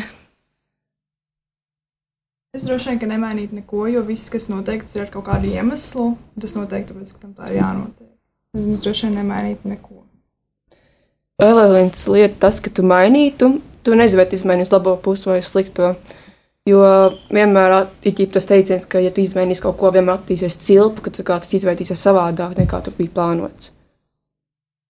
Es 2.57 2.65
droši 2.65 2.89
vien, 2.89 2.99
ka 2.99 3.07
nemainītu 3.11 3.59
neko, 3.59 3.85
jo 3.91 4.01
viss, 4.07 4.31
kas 4.33 4.49
noteikts, 4.49 4.97
ir 4.97 5.05
ar 5.05 5.11
kaut 5.13 5.27
kādu 5.27 5.51
iemeslu. 5.51 6.09
Tas 6.41 6.55
noteikti 6.57 6.91
tāpēc, 6.91 7.13
ka 7.13 7.21
tam 7.21 7.35
tā 7.37 7.51
ir 7.51 7.59
jānotiek. 7.59 8.09
Es 8.57 8.83
droši 8.83 9.07
vien 9.07 9.17
nemainītu 9.21 9.71
neko. 9.71 10.01
Vēl 11.37 11.75
viens 11.75 12.07
lieta, 12.09 12.33
tas, 12.47 12.59
ka 12.65 12.73
tu 12.73 12.83
mainītu, 12.87 13.51
tu 13.85 13.95
nezini, 13.95 14.19
vai 14.19 14.25
tu 14.27 14.39
izmaini 14.39 14.65
uz 14.65 14.73
labo 14.73 14.95
pusi 14.97 15.29
vai 15.29 15.39
slikto. 15.45 15.93
Jo 16.67 16.81
vienmēr 17.31 17.77
ir 18.09 18.31
tas 18.33 18.49
teiciens, 18.49 18.89
ka, 18.89 18.99
ja 18.99 19.13
tu 19.13 19.21
izmainīsi 19.21 19.63
kaut 19.63 19.77
ko, 19.79 19.93
vienmēr 19.93 20.17
attīstīsies 20.17 20.59
cilpu, 20.65 21.05
ka 21.05 21.13
kā, 21.21 21.37
tas 21.43 21.53
izvērtīsies 21.55 22.07
savādāk 22.09 22.57
nekā 22.57 22.81
tu 22.83 22.95
biji 22.97 23.13
plānots. 23.13 23.76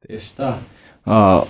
Tieši 0.05 0.33
tā. 0.37 0.55
Uh, 1.07 1.47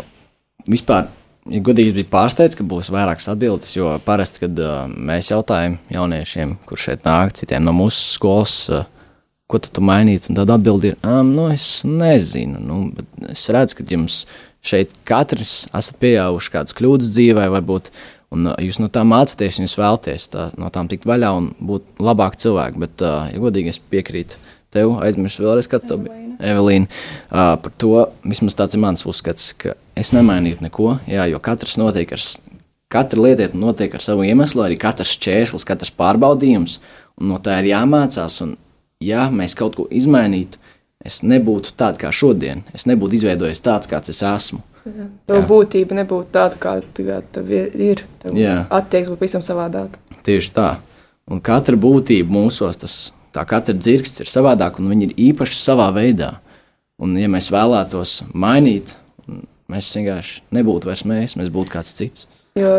vispār 0.70 1.10
ja 1.52 1.62
godīgi 1.64 1.96
bija 1.98 2.10
pārsteigts, 2.12 2.58
ka 2.58 2.66
būs 2.68 2.92
vairākas 2.94 3.30
atbildes, 3.32 3.74
jo 3.76 3.96
parasti, 4.06 4.44
kad 4.46 4.60
uh, 4.62 4.86
mēs 4.88 5.32
jautājam 5.32 5.78
jauniešiem, 5.94 6.58
kurš 6.68 6.90
šeit 6.90 7.08
nāk, 7.08 7.34
citiem 7.38 7.66
no 7.66 7.74
mūsu 7.76 8.16
skolas, 8.16 8.58
uh, 8.72 8.86
ko 9.48 9.62
tu 9.64 9.84
mainītu, 9.86 10.32
un 10.32 10.40
tad 10.40 10.52
atbildi 10.58 10.94
ir, 10.94 11.00
um, 11.08 11.32
nu, 11.36 11.48
es 11.54 11.82
nezinu, 11.88 12.60
nu, 12.64 12.82
bet 12.98 13.32
es 13.34 13.48
redzu, 13.54 13.80
ka 13.80 13.88
jums 13.88 14.26
šeit 14.68 14.94
katrs 15.08 15.66
esat 15.78 16.00
pieļāvuši 16.02 16.54
kādas 16.56 16.76
kļūdas 16.78 17.14
dzīvē, 17.16 17.48
varbūt, 17.56 17.92
un 18.36 18.52
uh, 18.52 18.60
jūs 18.64 18.82
no 18.84 18.92
tām 18.92 19.14
mācāties, 19.14 19.60
un 19.60 19.68
jūs 19.68 19.78
vēlties 19.80 20.32
tā, 20.34 20.50
no 20.60 20.72
tām 20.74 20.92
tikt 20.92 21.08
vaļā 21.08 21.32
un 21.40 21.52
būt 21.70 22.04
labāk 22.04 22.40
cilvēki, 22.42 22.84
bet, 22.84 23.04
uh, 23.06 23.32
ja 23.32 23.44
godīgi, 23.44 23.76
es 23.76 23.84
piekrītu 23.94 24.42
tev, 24.74 24.98
aizmirsu 25.04 25.46
vēlreiz, 25.46 25.70
kad 25.72 25.86
tu 25.88 26.00
biji. 26.04 26.24
Evelīna, 26.38 26.86
uh, 26.86 27.56
par 27.58 27.74
to 27.82 28.04
vismaz 28.28 28.54
tāds 28.58 28.78
ir 28.78 28.82
mans 28.84 29.02
uzskats, 29.10 29.50
ka 29.58 29.74
es 29.98 30.12
nemainītu 30.14 30.62
neko, 30.68 31.00
jā, 31.10 31.26
jo 31.32 31.40
katrs 31.42 31.80
notiek 31.82 32.14
ar, 32.14 32.22
katra 32.94 33.24
lietieta 33.26 33.58
notiek 33.58 33.96
ar 33.98 34.04
savu 34.06 34.28
iemeslu, 34.28 34.62
arī 34.62 34.78
katrs 34.78 35.16
čērslis, 35.18 35.66
katrs 35.66 35.90
pārbaudījums, 35.98 36.78
un 37.18 37.34
no 37.34 37.42
tā 37.42 37.58
ir 37.64 37.72
jāmācās, 37.72 38.38
un 38.46 38.54
ja 39.02 39.32
mēs 39.34 39.58
kaut 39.58 39.80
ko 39.80 39.88
izmainītu, 39.90 40.62
es 41.02 41.24
nebūtu 41.26 41.74
tāds 41.78 42.02
kā 42.02 42.14
šodien, 42.14 42.62
es 42.78 42.86
nebūtu 42.90 43.18
izveidojis 43.18 43.66
tāds, 43.66 43.90
kāds 43.90 44.14
es 44.14 44.22
esmu. 44.22 44.62
Tā 45.28 45.42
būtība 45.48 45.98
nebūtu 45.98 46.32
tāda, 46.38 46.56
kāda 46.62 47.22
tā 47.34 47.44
ir. 47.44 48.06
Attieksme 48.24 49.16
būtu 49.16 49.20
pavisam 49.20 49.44
savādāka. 49.44 50.00
Tieši 50.28 50.54
tā. 50.56 50.70
Un 51.28 51.42
katra 51.44 51.76
būtība 51.76 52.32
mūsos, 52.32 52.80
tas 52.80 52.96
tā 53.38 53.46
katra 53.48 53.76
dzirksts 53.78 54.26
ir 54.26 54.32
savādāka 54.32 54.82
un 54.82 54.90
viņi 54.92 55.10
ir 55.10 55.18
īpaši 55.30 55.62
savā 55.62 55.92
veidā. 55.96 56.38
Un, 56.98 57.14
ja 57.22 57.30
mēs 57.30 57.52
vēlētos 57.54 58.24
mainīt, 58.34 58.96
mēs 59.70 59.92
vienkārši 59.94 60.42
nebūtu 60.58 60.90
vairs 60.90 61.06
mēs, 61.06 61.38
mēs 61.38 61.54
būtu 61.54 61.76
kāds 61.76 61.94
cits. 61.98 62.26
Jo 62.58 62.72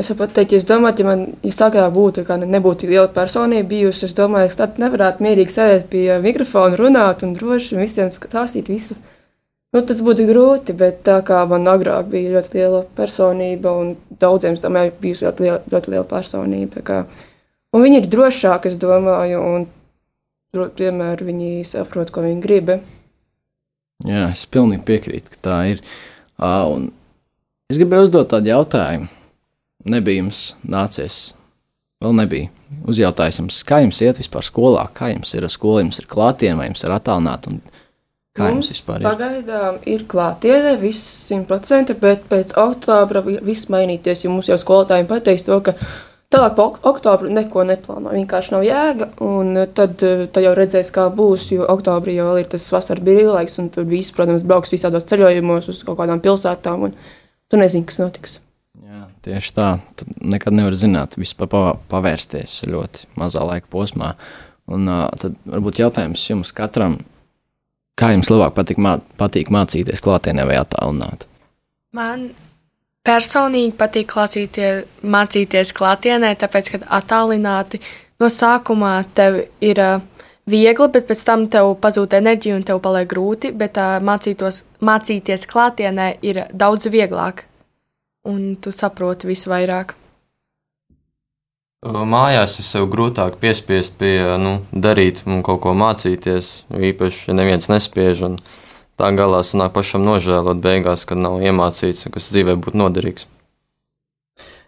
es 0.00 0.08
pat 0.16 0.32
teiktu, 0.32 0.56
ja 0.56 0.64
domāju, 0.64 1.02
ja 1.02 1.08
man 1.10 1.24
agrāk 1.44 1.90
būtu, 1.92 2.22
kā 2.24 2.38
nebūtu 2.40 2.88
liela 2.88 3.10
personība 3.12 3.68
bijusi, 3.68 4.06
es 4.08 4.14
domāju, 4.16 4.48
ka 4.54 4.62
tad 4.62 4.80
nevarētu 4.80 5.26
mierīgi 5.26 5.52
sēdēt 5.52 5.90
pie 5.92 6.06
mikrofona, 6.24 6.78
runāt 6.80 7.24
un 7.26 7.34
droši 7.36 7.76
visiem 7.76 8.08
stāstīt 8.14 8.70
visu. 8.72 8.96
Nu, 9.76 9.82
tas 9.84 10.00
būtu 10.00 10.24
grūti, 10.30 10.72
bet 10.78 11.02
tā 11.04 11.18
kā 11.26 11.42
man 11.50 11.68
agrāk 11.68 12.08
bija 12.14 12.38
ļoti 12.38 12.56
liela 12.56 12.80
personība, 12.96 13.74
un 13.76 13.92
daudziem 14.22 14.56
tam 14.62 14.78
bijusi 15.02 15.26
ļoti 15.26 15.44
liela, 15.44 15.60
ļoti 15.68 15.92
liela 15.92 16.08
personība. 16.08 16.80
Kā, 16.86 17.02
un 17.76 17.84
viņi 17.84 18.00
ir 18.00 18.08
drošāki, 18.14 18.72
es 18.72 18.80
domāju, 18.80 19.42
un 19.42 19.66
Piemēram, 20.56 21.28
viņi 21.30 21.50
saprot, 21.68 22.12
ko 22.14 22.24
viņi 22.24 22.42
grib. 22.44 22.72
Jā, 24.06 24.26
es 24.30 24.44
pilnīgi 24.52 24.84
piekrītu, 24.88 25.36
ka 25.36 25.42
tā 25.48 25.60
ir. 25.72 25.84
Un 26.40 26.90
es 27.72 27.78
gribēju 27.80 28.08
uzdot 28.08 28.32
tādu 28.34 28.52
jautājumu. 28.52 29.08
Nebija 29.86 30.18
jums 30.18 30.40
nācies, 30.66 31.16
vēl 32.02 32.16
nebija. 32.18 32.50
Uzjautājums 32.90 33.38
jums, 33.38 33.62
kā 33.62 33.78
jums 33.84 34.00
iet 34.02 34.18
vispār 34.18 34.42
skolā, 34.42 34.82
kā 34.96 35.12
jums 35.12 35.30
ir 35.38 35.46
ar 35.46 35.52
skolu, 35.52 35.84
jums 35.84 36.00
ir 36.02 36.08
klātienē, 36.10 36.58
vai 36.58 36.66
jums 36.72 36.82
ir 36.82 36.94
attālināti. 36.96 37.54
Kā 38.36 38.50
Mums 38.50 38.66
jums 38.66 38.72
vispār 38.74 38.98
ir? 39.00 39.06
Pagaidām 39.06 39.78
ir 39.88 40.02
klātienē, 40.10 40.74
viss 40.80 41.04
simt 41.28 41.46
procenti, 41.48 41.94
bet 41.96 42.26
pēc 42.28 42.56
oktobra 42.58 43.22
viss 43.24 43.70
mainīties, 43.72 44.26
mums 44.28 44.50
jau 44.50 44.58
skolotājiem 44.60 45.06
pateiks 45.08 45.46
to, 45.46 45.60
ka 45.64 45.76
Tālāk 46.26 46.56
par 46.58 46.78
oktobru 46.90 47.28
neko 47.30 47.62
neplāno. 47.68 48.10
Vienkārši 48.10 48.54
nav 48.56 48.64
jēga. 48.66 49.06
Eh, 49.14 49.66
tad, 49.78 50.02
eh, 50.02 50.24
tad 50.26 50.42
jau 50.42 50.54
redzēs, 50.58 50.90
kā 50.90 51.06
būs. 51.14 51.50
Jo 51.54 51.68
oktobrī 51.70 52.16
jau 52.16 52.32
ir 52.40 52.48
tas 52.50 52.66
vasaras 52.70 53.02
brīvlaiks, 53.02 53.58
un 53.62 53.70
tur 53.70 53.84
viss, 53.84 54.10
protams, 54.10 54.42
brauks 54.42 54.74
visādos 54.74 55.06
ceļojumos 55.06 55.68
uz 55.68 55.84
kaut 55.84 55.98
kādām 55.98 56.20
pilsētām. 56.20 56.92
Tu 57.48 57.56
nezini, 57.56 57.86
kas 57.86 57.98
notiks. 57.98 58.38
Jā, 58.82 59.06
tieši 59.22 59.52
tā. 59.54 59.68
Tad 59.94 60.08
nekad 60.20 60.52
nevar 60.52 60.72
zināt. 60.72 61.14
Viss 61.16 61.34
pa, 61.34 61.46
pavērsties 61.46 62.64
ļoti 62.66 63.06
mazā 63.16 63.46
laika 63.46 63.70
posmā. 63.70 64.16
Un 64.66 64.88
uh, 64.88 65.06
tad 65.14 65.36
varbūt 65.46 65.78
jautājums 65.78 66.24
jums 66.26 66.50
katram, 66.50 66.98
kā 67.94 68.10
jums 68.10 68.32
labāk 68.32 68.56
patīk, 68.56 68.80
mā, 68.82 68.98
patīk 69.16 69.52
mācīties 69.54 70.02
klātienē 70.02 70.42
vai 70.48 70.58
attālināt? 70.58 71.28
Man 71.94 72.32
Personīgi 73.06 73.70
patīk 73.78 74.08
klausīties, 74.10 74.86
mācīties 75.06 75.70
klātienē, 75.76 76.32
tāpēc, 76.40 76.72
ka 76.72 76.78
attālināti 76.98 77.78
no 78.18 78.30
sākumā 78.32 78.94
tev 79.14 79.44
ir 79.62 79.80
viegli, 80.50 80.88
bet 80.96 81.06
pēc 81.06 81.22
tam 81.28 81.44
tev 81.52 81.76
pazūd 81.82 82.16
enerģija 82.18 82.56
un 82.58 82.66
tev 82.66 82.80
paliek 82.82 83.06
grūti, 83.12 83.52
bet 83.54 83.78
mācītos, 83.78 84.64
mācīties 84.82 85.46
klātienē 85.50 86.08
ir 86.26 86.42
daudz 86.50 86.90
vieglāk, 86.90 87.44
un 88.26 88.56
tu 88.58 88.74
saproti 88.74 89.30
visu 89.30 89.54
vairāk. 89.54 89.94
Mājās 91.86 92.58
es 92.58 92.66
sev 92.72 92.88
grūtāk 92.90 93.36
piespiest 93.38 94.00
pie 94.00 94.18
nu, 94.42 94.58
darīt 94.72 95.22
un 95.30 95.44
kaut 95.46 95.62
ko 95.62 95.76
mācīties, 95.78 96.64
īpaši, 96.74 97.28
ja 97.28 97.36
neviens 97.38 97.70
nespiež. 97.70 98.24
Un, 98.26 98.40
uh, 98.40 98.65
tā 99.00 99.10
galā 99.16 99.42
sanāk 99.44 99.74
pašam 99.76 100.04
nožēlot 100.06 100.60
beigās, 100.64 101.04
kad 101.08 101.20
nav 101.20 101.40
iemācīts, 101.44 102.08
kas 102.12 102.30
dzīvē 102.32 102.56
būtu 102.60 102.80
noderīgs. 102.80 103.28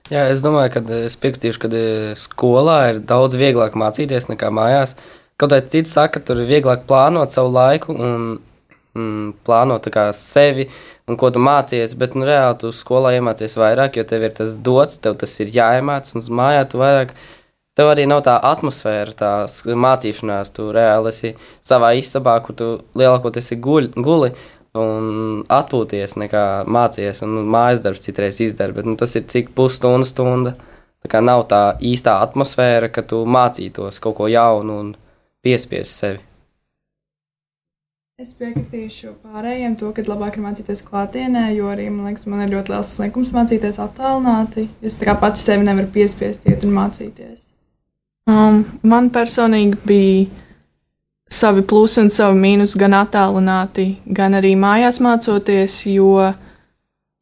Jā, 0.08 0.25
es 0.32 0.40
domāju, 0.40 0.73
ka 0.78 0.82
es 1.04 1.18
piekritīšu, 1.20 1.61
ka 1.61 1.70
skolā 2.16 2.78
ir 2.94 3.00
daudz 3.04 3.37
vieglāk 3.37 3.76
mācīties 3.76 4.30
nekā 4.30 4.49
mājās. 4.54 4.97
Kaut 5.38 5.52
arī 5.52 5.68
cits 5.68 5.92
saka, 5.94 6.16
ka 6.16 6.30
tur 6.30 6.40
ir 6.42 6.49
vieglāk 6.49 6.87
plānot 6.88 7.35
savu 7.35 7.52
laiku 7.52 7.92
un 7.92 8.38
mm, 8.97 9.35
plānot 9.44 9.88
sevi 10.16 10.68
un 11.08 11.16
ko 11.20 11.30
tu 11.32 11.40
mācījies, 11.40 11.97
bet 12.00 12.16
nu, 12.16 12.26
reāli 12.28 12.58
tu 12.62 12.73
skolā 12.75 13.14
iemācījies 13.18 13.56
vairāk, 13.61 13.97
jo 14.00 14.04
tev 14.08 14.26
ir 14.28 14.35
tas 14.37 14.56
dots, 14.56 14.99
tev 15.04 15.16
tas 15.20 15.37
ir 15.44 15.52
jāiemācās, 15.54 16.16
un 16.16 16.40
mājā 16.40 16.64
tu 16.68 16.80
vairāk 16.80 17.14
tev 17.78 17.92
arī 17.92 18.08
nav 18.11 18.25
tā 18.26 18.35
atmosfēra, 18.42 19.14
tā 19.14 19.32
mācīšanās. 19.87 20.52
Tu 20.56 20.68
reāli 20.75 21.12
esi 21.12 21.35
savā 21.64 21.94
istabā, 21.99 22.38
kur 22.42 22.58
tu 22.58 22.70
lielākoties 22.99 23.54
guļ, 23.62 23.92
guli 23.97 24.32
un 24.78 25.44
atpūties, 25.47 26.16
nekā 26.25 26.44
mācīties. 26.66 27.23
Un 27.26 27.44
mājas 27.54 27.82
darbs 27.85 28.04
citreiz 28.06 28.40
izdara, 28.44 28.75
bet 28.75 28.88
nu, 28.88 28.97
tas 28.99 29.14
ir 29.18 29.28
cik 29.30 29.54
pusstunda, 29.56 30.08
stunda. 30.08 30.56
Tā 30.99 31.12
kā 31.12 31.20
nav 31.23 31.44
tā 31.50 31.62
īstā 31.78 32.18
atmosfēra, 32.25 32.90
ka 32.90 33.04
tu 33.06 33.23
mācītos 33.23 34.00
kaut 34.02 34.18
ko 34.18 34.26
jaunu 34.30 34.80
un 34.82 34.97
piespiest 35.47 35.94
sevi. 35.94 36.25
Es 38.18 38.32
piekritīšu 38.35 39.12
pārējiem 39.23 39.76
to, 39.78 39.92
ka 39.94 40.02
labāk 40.02 40.40
ir 40.40 40.42
mācīties 40.42 40.82
klātienē, 40.88 41.44
jo 41.54 41.68
arī 41.70 41.85
man 41.87 42.08
liekas, 42.11 42.26
man 42.26 42.42
ir 42.42 42.56
ļoti 42.56 42.75
liels 42.75 42.90
slinkums 42.97 43.30
mācīties 43.30 43.78
attālināti. 43.85 44.66
Es 44.82 44.99
tā 44.99 45.06
kā 45.06 45.14
pati 45.23 45.38
sevi 45.38 45.68
nevaru 45.68 45.87
piespiest 45.94 46.50
iet 46.50 46.66
un 46.66 46.75
mācīties. 46.80 47.52
Um, 48.28 48.61
man 48.85 49.08
personīgi 49.08 49.78
bija 49.88 50.26
savi 51.32 51.62
plusi 51.64 52.02
un 52.02 52.11
savi 52.12 52.37
mīnus 52.37 52.75
gan 52.76 52.97
attālināti, 52.99 53.87
gan 54.04 54.37
arī 54.37 54.52
mājās 54.58 54.99
mācoties, 55.04 55.78
jo, 55.88 56.26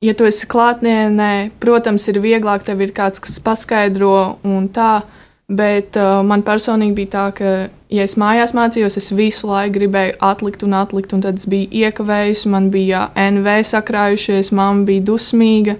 ja 0.02 0.14
tu 0.18 0.26
esi 0.26 0.48
klātnienē, 0.50 1.52
protams, 1.62 2.08
ir 2.10 2.18
vieglāk, 2.22 2.64
tev 2.66 2.82
ir 2.82 2.94
kāds, 2.94 3.22
kas 3.22 3.38
paskaidro 3.42 4.38
un 4.46 4.66
tā, 4.74 5.04
bet 5.46 5.98
uh, 6.00 6.24
man 6.26 6.42
personīgi 6.46 6.96
bija 6.96 7.12
tā, 7.12 7.26
ka, 7.38 7.52
ja 7.94 8.06
es 8.06 8.16
mājās 8.18 8.54
mācījos, 8.58 8.98
es 8.98 9.12
visu 9.14 9.50
laiku 9.50 9.76
gribēju 9.76 10.16
atlikt 10.26 10.64
un 10.66 10.74
atlikt, 10.78 11.14
un 11.14 11.22
tad 11.22 11.38
es 11.38 11.46
biju 11.50 11.70
iekavējusi, 11.84 12.50
man 12.50 12.66
bija 12.74 13.12
NV 13.14 13.60
sakrājušies, 13.70 14.50
mamma 14.50 14.82
bija 14.90 15.06
dusmīga, 15.12 15.76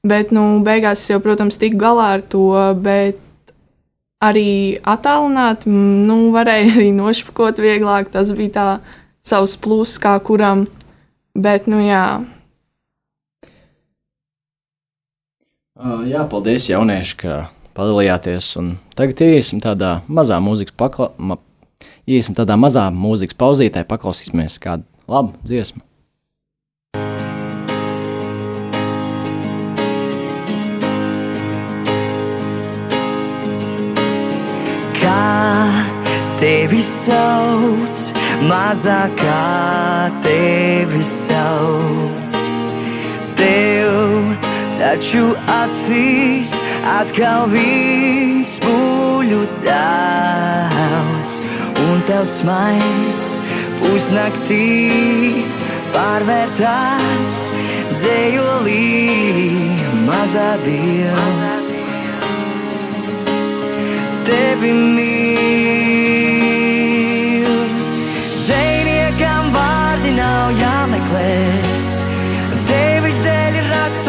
bet, 0.00 0.32
nu, 0.32 0.62
beigās 0.64 1.04
es 1.04 1.12
jau, 1.12 1.20
protams, 1.24 1.60
tiku 1.60 1.80
galā 1.84 2.08
ar 2.16 2.24
to, 2.32 2.48
bet 2.80 3.20
arī 4.22 4.78
attālināt, 4.86 5.66
nu, 5.66 6.18
varēja 6.34 6.76
arī 6.76 6.90
nošpakot 6.96 7.58
vieglāk. 7.62 8.12
Tas 8.14 8.30
bija 8.36 8.54
tā 8.54 8.66
savs 9.26 9.56
pluss 9.60 10.00
kā 10.02 10.14
kuram, 10.24 10.66
bet, 11.34 11.68
nu, 11.70 11.82
jā. 11.82 12.22
Uh, 15.82 16.04
jā, 16.06 16.22
paldies, 16.30 16.68
jaunieši, 16.70 17.16
ka 17.24 17.38
padalījāties. 17.74 18.52
Un 18.60 18.76
tagad 18.98 19.24
iesim 19.26 19.62
tādā 19.64 20.00
mazā 20.08 20.38
mūzikas 20.42 20.78
pakla... 20.78 21.12
Ma... 21.18 21.40
Tādā 22.02 22.56
mazā 22.58 22.88
mūzikas 22.90 23.36
pauzītē, 23.38 23.84
paklausīsimies 23.86 24.58
kādu 24.62 24.82
labu 25.06 25.38
dziesmu. 25.46 25.78
Tevi 36.52 36.82
sauc, 36.84 37.98
mazākā 38.44 39.44
tevi 40.24 41.00
sauc. 41.06 42.34
Tev 43.38 44.26
taču 44.76 45.30
acīs 45.54 46.52
atkal 46.98 47.46
viss 47.54 48.60
buļu 48.64 49.40
daudz, 49.64 51.38
un 51.86 52.04
tev 52.10 52.26
smaids 52.28 53.30
pusnaktī 53.80 54.68
pārvērtās 55.96 57.32
dzējolī 57.94 58.82
mazā 60.04 60.50
dievs. 60.66 61.64
Tevi 64.28 64.76
mīl, 64.76 65.81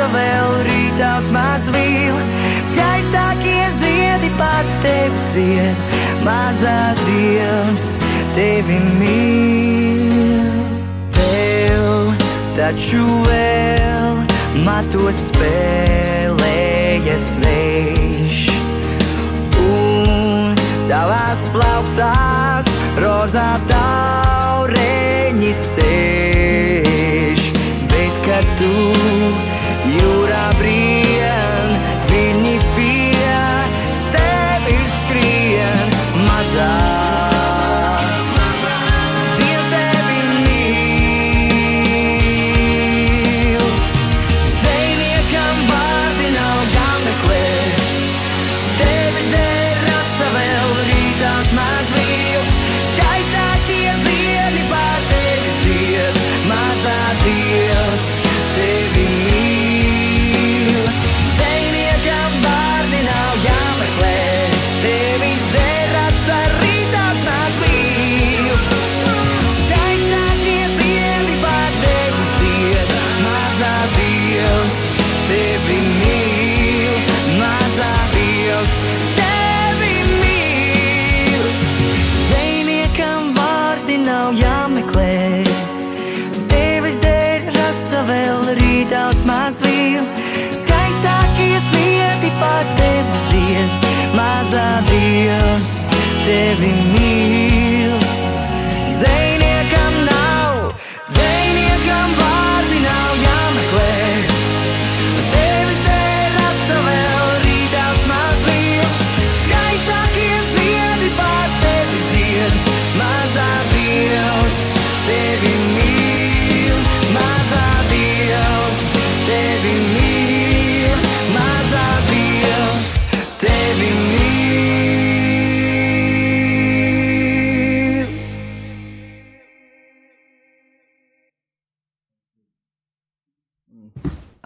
rasa 0.04 0.12
vēl 0.12 0.52
rītās 0.68 1.32
maz 1.32 1.70
vīla, 1.72 2.20
skaistākie 2.68 3.70
ziedi 3.72 4.28
par 4.38 4.66
tevi 4.84 5.20
zied, 5.20 5.76
mazā 6.24 6.96
dievs 7.06 7.98
tevi 8.36 8.80
mīl. 9.00 10.44
Tev 11.14 12.14
taču 12.58 13.06
vēl 13.28 14.26
mato 14.66 15.12
spēlējas 15.12 17.38
vējš. 17.44 18.50
Un 19.64 20.56
tavās 20.90 21.48
plaukstās 21.54 22.66
rozā 23.00 23.60
taureņi 23.72 25.54
sēž. 25.64 27.40
Bet 27.88 28.14
kad 28.28 28.46
tu 28.60 29.53
e 29.86 30.06
ora 30.06 30.50
brilha. 30.58 31.03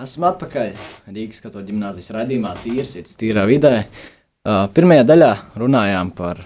Esmu 0.07 0.23
atpakaļ 0.29 0.69
Rīgas 1.11 1.41
katoļu 1.43 1.67
ģimnāzijas 1.67 2.13
raidījumā, 2.15 2.53
tīrs, 2.63 2.93
tīrā 3.19 3.41
vidē. 3.49 3.71
Uh, 4.47 4.61
pirmajā 4.71 5.03
daļā 5.03 5.31
runājām 5.59 6.13
par 6.15 6.39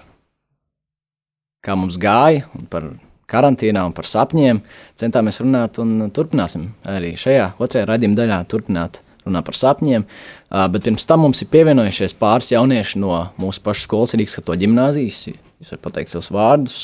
kā 1.62 1.76
mums 1.78 2.00
gāja, 2.02 2.47
un 2.58 2.65
par 2.71 2.88
karantīnā 3.30 3.84
un 3.86 3.93
par 3.93 4.10
sapņiem. 4.10 4.63
Centāmies 4.97 5.38
runāt 5.43 5.78
un 5.84 6.08
turpināsim 6.10 6.71
arī 6.89 7.13
šajā 7.21 7.52
otrajā 7.62 7.91
raidījuma 7.91 8.17
daļā 8.24 8.41
turpināt 8.50 9.04
runāt 9.28 9.52
par 9.52 9.60
sapņiem. 9.62 10.08
Uh, 10.10 10.65
bet 10.74 10.89
pirms 10.89 11.06
tam 11.06 11.28
mums 11.28 11.45
ir 11.45 11.54
pievienojušies 11.54 12.17
pāris 12.17 12.50
jaunieši 12.56 13.06
no 13.06 13.13
mūsu 13.38 13.62
pašas 13.67 13.86
skolas 13.86 14.17
Rīgas 14.17 14.39
katoļu 14.41 14.65
ģimnāzijas. 14.65 15.24
Jūs 15.62 15.76
varat 15.76 15.86
pateikt 15.86 16.17
savus 16.17 16.34
vārdus. 16.34 16.84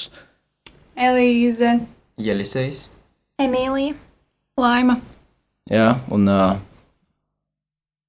Elīze, 0.93 1.79
Jelisejs, 2.21 2.87
Emīlija, 3.41 3.97
Laima, 4.61 5.01
Jā, 5.67 5.97
un 6.15 6.29
uh, 6.31 6.55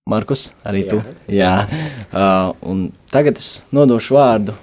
Markus, 0.09 0.49
arī 0.65 0.87
Jā. 0.87 0.89
tu. 0.89 1.01
Jā, 1.29 1.55
uh, 2.09 2.55
un 2.65 2.87
tagad 3.13 3.41
es 3.41 3.59
nodošu 3.77 4.17
vārdu. 4.17 4.55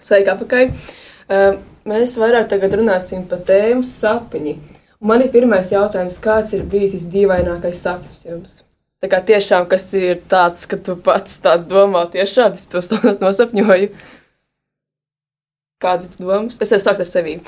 Sveiki, 0.00 0.30
apakaļ. 0.32 0.70
Uh, 1.24 1.56
mēs 1.88 2.14
vairāk 2.20 2.46
tagad 2.52 2.78
runāsim 2.78 3.26
par 3.28 3.42
tēmu 3.48 3.82
sapņi. 3.88 4.54
Un 5.02 5.10
man 5.10 5.24
ir 5.24 5.32
pirmais 5.34 5.72
jautājums, 5.72 6.20
kāds 6.22 6.54
ir 6.56 6.62
bijis 6.70 6.94
visdīvainākais 6.96 7.82
sapnis 7.82 8.22
jums? 8.24 8.60
Tā 9.04 9.10
kā 9.12 9.18
tiešām, 9.20 9.66
kas 9.68 9.90
ir 9.98 10.22
tāds, 10.30 10.62
ka 10.70 10.78
tu 10.80 10.94
pats 10.96 11.42
tāds 11.44 11.66
domā, 11.68 12.06
tiešām 12.14 12.54
es 12.56 12.70
to 12.70 12.80
nosapņoju. 13.24 13.90
Kāda 15.82 16.06
ir 16.06 16.20
domas? 16.22 16.62
Es 16.62 16.70
esmu 16.70 16.86
sākt 16.86 17.02
ar 17.02 17.10
sevi. 17.10 17.40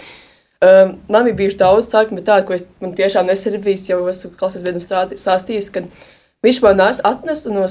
Um, 0.64 0.95
man 1.12 1.27
bija 1.27 1.37
bijuši 1.37 1.59
daudz 1.61 1.90
sapņu, 1.90 2.16
bet 2.16 2.27
tādu, 2.31 2.47
ko 2.49 2.55
es 2.57 2.64
man 2.81 2.95
tiešām 2.97 3.29
bijis, 3.64 3.90
jau 3.90 3.99
esmu 4.09 4.31
klases 4.40 4.62
biedram 4.64 4.81
stāstījis, 5.12 5.69
kad 5.75 5.85
viņš 6.47 6.62
man 6.64 6.81
atnes 6.81 7.45
un 7.51 7.59
no, 7.61 7.66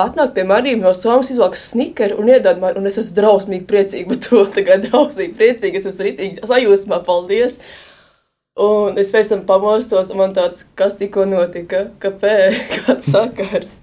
atnāk 0.00 0.32
pie 0.32 0.46
maniem 0.48 0.80
no 0.80 0.94
somas, 0.96 1.28
izvelk 1.30 1.58
snikeru 1.58 2.16
un 2.22 2.32
iedod 2.32 2.62
man, 2.62 2.78
un 2.80 2.88
es 2.88 2.96
esmu 2.96 3.18
drausmīgi 3.18 3.68
priecīgi 3.68 4.08
par 4.08 4.22
to, 4.24 4.46
tagad 4.56 4.88
drausmīgi 4.88 5.36
priecīgi, 5.36 5.82
es 5.82 5.90
esmu 5.92 6.08
ritīgi 6.08 6.48
sajūsmā, 6.48 7.02
paldies! 7.04 7.60
Un 8.60 8.96
es 9.00 9.12
pēc 9.12 9.28
tam 9.30 9.44
pamostos, 9.48 10.08
un 10.12 10.20
man 10.20 10.32
tāds, 10.36 10.64
kas 10.76 10.96
tikko 10.96 11.28
notika, 11.28 11.90
kāpēc, 12.00 12.56
kāds 12.80 13.12
sakars. 13.12 13.78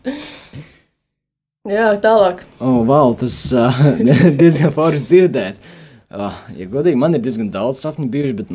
Jā, 1.67 1.91
tālāk. 2.01 2.45
O, 2.57 2.79
oh, 2.79 2.83
wow, 2.87 3.13
tas 3.17 3.37
uh, 3.53 3.81
diezgan 4.41 4.73
forši 4.73 5.05
dzirdēt. 5.11 5.75
Uh, 6.07 6.31
ja 6.55 6.63
godīgi, 6.71 6.95
man 6.95 7.17
ir 7.17 7.19
diezgan 7.19 7.49
daudz 7.51 7.81
sapņu 7.83 8.05
bijuši, 8.11 8.35
bet 8.37 8.51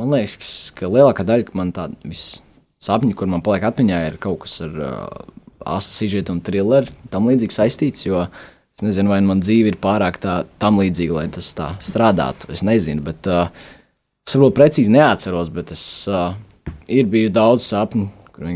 man 0.00 0.12
liekas, 0.14 0.70
ka 0.72 0.88
lielākā 0.88 1.26
daļa 1.28 1.52
man 1.58 1.74
tādu 1.76 2.14
sapņu, 2.80 3.12
kur 3.18 3.28
man 3.28 3.42
paliek 3.44 3.66
atmiņā, 3.68 3.98
ir 4.08 4.16
kaut 4.22 4.46
kas 4.46 4.62
ar 4.64 4.78
uh, 4.80 4.94
asu 5.74 5.90
sižetu 5.98 6.32
un 6.32 6.38
trilleru, 6.44 6.88
tam 7.12 7.28
līdzīgi 7.28 7.52
saistīts, 7.52 8.06
jo 8.06 8.22
es 8.24 8.84
nezinu, 8.84 9.12
vai 9.12 9.18
man 9.26 9.42
dzīve 9.44 9.74
ir 9.74 9.76
pārāk 9.82 10.16
tā, 10.22 10.38
tam 10.62 10.80
līdzīga, 10.80 11.18
lai 11.18 11.26
tas 11.36 11.50
tā 11.58 11.66
strādātu. 11.84 12.48
Es 12.56 12.64
nezinu, 12.64 13.04
bet 13.04 13.28
uh, 13.28 13.52
es 14.24 14.32
varbūt 14.32 14.56
precīzi 14.56 14.94
neatceros, 14.94 15.50
bet 15.52 15.74
es 15.76 15.84
uh, 16.08 16.30
ir 16.88 17.10
biju 17.12 17.32
daudz 17.34 17.66
sapņu, 17.66 18.06
kur, 18.32 18.48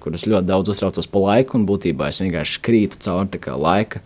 kur 0.00 0.16
es 0.16 0.24
ļoti 0.24 0.48
daudz 0.48 0.72
uztraucos 0.72 1.12
par 1.12 1.26
laiku, 1.26 1.60
un 1.60 1.68
būtībā 1.68 2.08
es 2.08 2.22
vienkārši 2.24 2.64
krītu 2.64 3.02
cauri 3.04 3.60
laika 3.60 4.00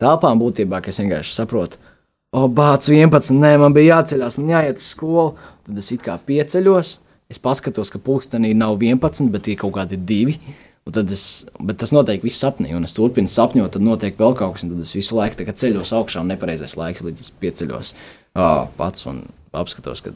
telpām, 0.00 0.40
būtībā, 0.40 0.80
es 0.88 1.02
vienkārši 1.04 1.36
saprotu, 1.36 1.76
O, 1.76 1.95
bācis 2.34 2.94
11, 2.94 3.34
nē, 3.38 3.56
man 3.62 3.74
bija 3.76 4.00
jāceļās, 4.00 4.38
man 4.40 4.54
jāiet 4.54 4.80
uz 4.82 4.92
skolu. 4.94 5.34
Tad 5.66 5.82
es 5.82 5.90
it 5.94 6.04
kā 6.04 6.16
pieceļos, 6.28 6.92
es 7.32 7.42
paskatos, 7.42 7.90
ka 7.90 8.00
pulkstenī 8.02 8.52
nav 8.54 8.78
11, 8.78 9.30
bet 9.34 9.50
ir 9.50 9.60
kaut 9.60 9.76
kādi 9.78 9.98
divi. 9.98 10.38
Un 10.86 10.94
tad 10.94 11.10
es, 11.10 11.44
bet 11.58 11.80
tas 11.82 11.90
notiek 11.90 12.22
viss 12.22 12.38
sapnī, 12.38 12.70
un 12.76 12.86
es 12.86 12.94
turpinu 12.94 13.26
sapņot, 13.26 13.72
tad 13.74 13.82
notiek 13.82 14.18
vēl 14.20 14.36
kaut 14.38 14.54
kas, 14.54 14.62
un 14.62 14.70
tad 14.70 14.84
es 14.84 14.94
visu 14.94 15.16
laiku 15.18 15.42
ceļos 15.42 15.90
augšā, 15.98 16.22
un 16.22 16.30
nepareizais 16.30 16.76
laiks, 16.78 17.02
līdz 17.02 17.24
es 17.24 17.32
pieceļos 17.42 17.94
ā, 18.38 18.50
pats 18.78 19.08
un 19.10 19.24
apskatos, 19.50 20.04
ka 20.04 20.14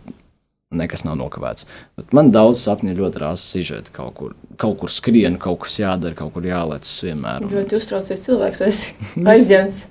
nekas 0.71 1.03
nav 1.03 1.17
nokavēts. 1.19 1.67
Bet 1.99 2.15
man 2.15 2.31
daudz 2.31 2.61
sapņu 2.63 2.95
ļoti 3.01 3.23
rāsa 3.25 3.57
sižeta. 3.57 3.91
Kaut 3.97 4.15
kur, 4.19 4.37
kaut 4.61 4.79
kur 4.83 4.93
skrien, 4.93 5.41
kaut 5.43 5.65
kas 5.65 5.81
jādara, 5.81 6.15
kaut 6.19 6.37
kur 6.37 6.47
jālec 6.47 6.87
vienmēr. 7.03 7.47
Un 7.49 7.57
Ļoti 7.57 7.81
uztraucies 7.81 8.23
cilvēks, 8.29 8.63
esi 8.69 8.95
aizņemts. 9.35 9.89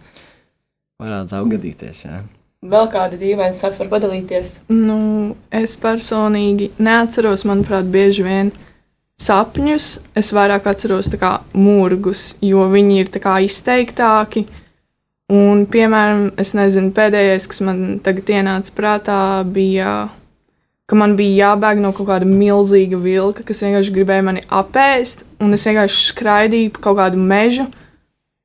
Varētu 1.00 1.34
tā 1.34 1.42
gadīties, 1.56 2.04
jā. 2.06 2.22
Vēl 2.60 2.90
kāda 2.92 3.16
dīvaina 3.16 3.56
sapņa 3.56 3.86
var 3.86 3.92
padalīties. 3.94 4.58
Nu, 4.74 5.36
es 5.56 5.78
personīgi 5.80 6.74
neatceros, 6.76 7.46
manuprāt, 7.48 7.88
bieži 7.88 8.26
vien 8.26 8.50
sapņus. 9.20 9.88
Es 10.20 10.34
vairāk 10.36 10.68
atceros 10.68 11.08
kā 11.20 11.38
mūrgus, 11.56 12.34
jo 12.44 12.66
viņi 12.72 13.00
ir 13.00 13.12
kā 13.24 13.38
izteiktāki. 13.46 14.44
Un, 15.30 15.68
piemēram, 15.70 16.32
es 16.42 16.56
nezinu, 16.58 16.92
pēdējais, 16.96 17.46
kas 17.48 17.62
man 17.62 18.00
tagad 18.04 18.32
ienāca 18.34 18.74
prātā, 18.76 19.20
bija, 19.46 20.10
ka 20.90 20.98
man 20.98 21.14
bija 21.20 21.52
jābēg 21.52 21.84
no 21.84 21.94
kaut 21.94 22.10
kāda 22.10 22.28
milzīga 22.28 22.98
vilka, 23.00 23.46
kas 23.46 23.62
vienkārši 23.62 23.94
gribēja 23.94 24.26
mani 24.26 24.42
apēst, 24.50 25.28
un 25.40 25.54
es 25.56 25.68
vienkārši 25.70 26.08
skraidīju 26.10 26.74
pa 26.76 26.90
kaut 26.90 27.00
kādu 27.04 27.22
mežu. 27.22 27.70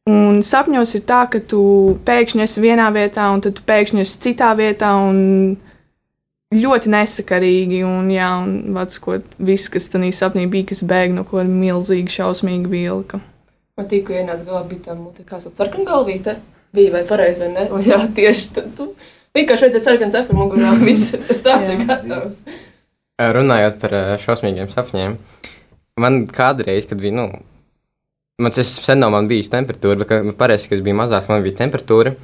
Un 0.05 0.43
sapņos 0.45 0.91
ir 0.99 1.05
tā, 1.09 1.23
ka 1.33 1.41
tu 1.41 1.63
pēkšņi 2.05 2.43
esi 2.45 2.61
vienā 2.61 2.91
vietā, 2.93 3.31
un 3.33 3.41
tad 3.45 3.55
tu 3.57 3.63
pēkšņi 3.65 4.03
esi 4.03 4.19
citā 4.27 4.51
vietā, 4.59 4.91
un 5.01 5.55
ļoti 6.53 6.91
nesakarīgi. 6.93 7.81
Un, 7.89 8.11
jā, 8.13 8.29
un 8.45 8.77
atskot, 8.83 9.31
viss, 9.41 9.71
kas 9.73 9.89
tajā 9.93 10.11
sapnī 10.13 10.45
bija, 10.51 10.69
kas 10.73 10.85
bēg 10.85 11.15
no 11.17 11.25
kaut 11.25 11.41
kāda 11.41 11.55
milzīga, 11.55 12.13
šausmīga 12.13 12.69
vilka. 12.73 13.23
Man 13.81 13.89
tikko 13.91 14.13
ienāca 14.15 14.45
galvā, 14.45 14.67
bija 14.69 14.91
tā 14.91 14.99
mūte, 14.99 15.25
kā 15.27 15.41
sauc, 15.41 15.57
sarkana 15.57 15.89
galvīte. 15.89 16.37
Bija 16.75 16.93
vai 16.95 17.03
pareizi, 17.09 17.47
vai 17.47 17.51
ne? 17.55 17.65
O, 17.73 17.81
jā, 17.83 17.97
tieši 18.19 18.51
tad 18.55 18.69
tu 18.77 18.91
vienkārši 19.35 19.69
redzēji 19.69 19.87
sarkanu 19.87 20.15
cepu 20.15 20.37
mugurā, 20.37 20.75
un 20.77 20.85
viss 20.91 21.17
tas 21.17 21.65
ir 21.71 21.81
gatavs. 21.87 22.45
Runājot 23.39 23.81
par 23.81 23.97
šausmīgiem 24.21 24.69
sapņiem, 24.69 25.17
man 26.03 26.25
kādreiz, 26.29 26.87
kad 26.91 27.01
bija, 27.01 27.15
nu, 27.15 27.29
man 28.39 28.55
tas 28.55 28.71
sen 28.83 29.01
nav 29.03 29.15
bijis 29.31 29.53
temperatūra, 29.53 30.01
bet 30.03 30.13
man 30.27 30.37
parasti, 30.39 30.71
kad 30.71 30.81
es 30.81 30.85
biju 30.85 30.99
mazāks, 30.99 31.31
man 31.31 31.45
bija 31.45 31.61
temperatūra. 31.63 32.15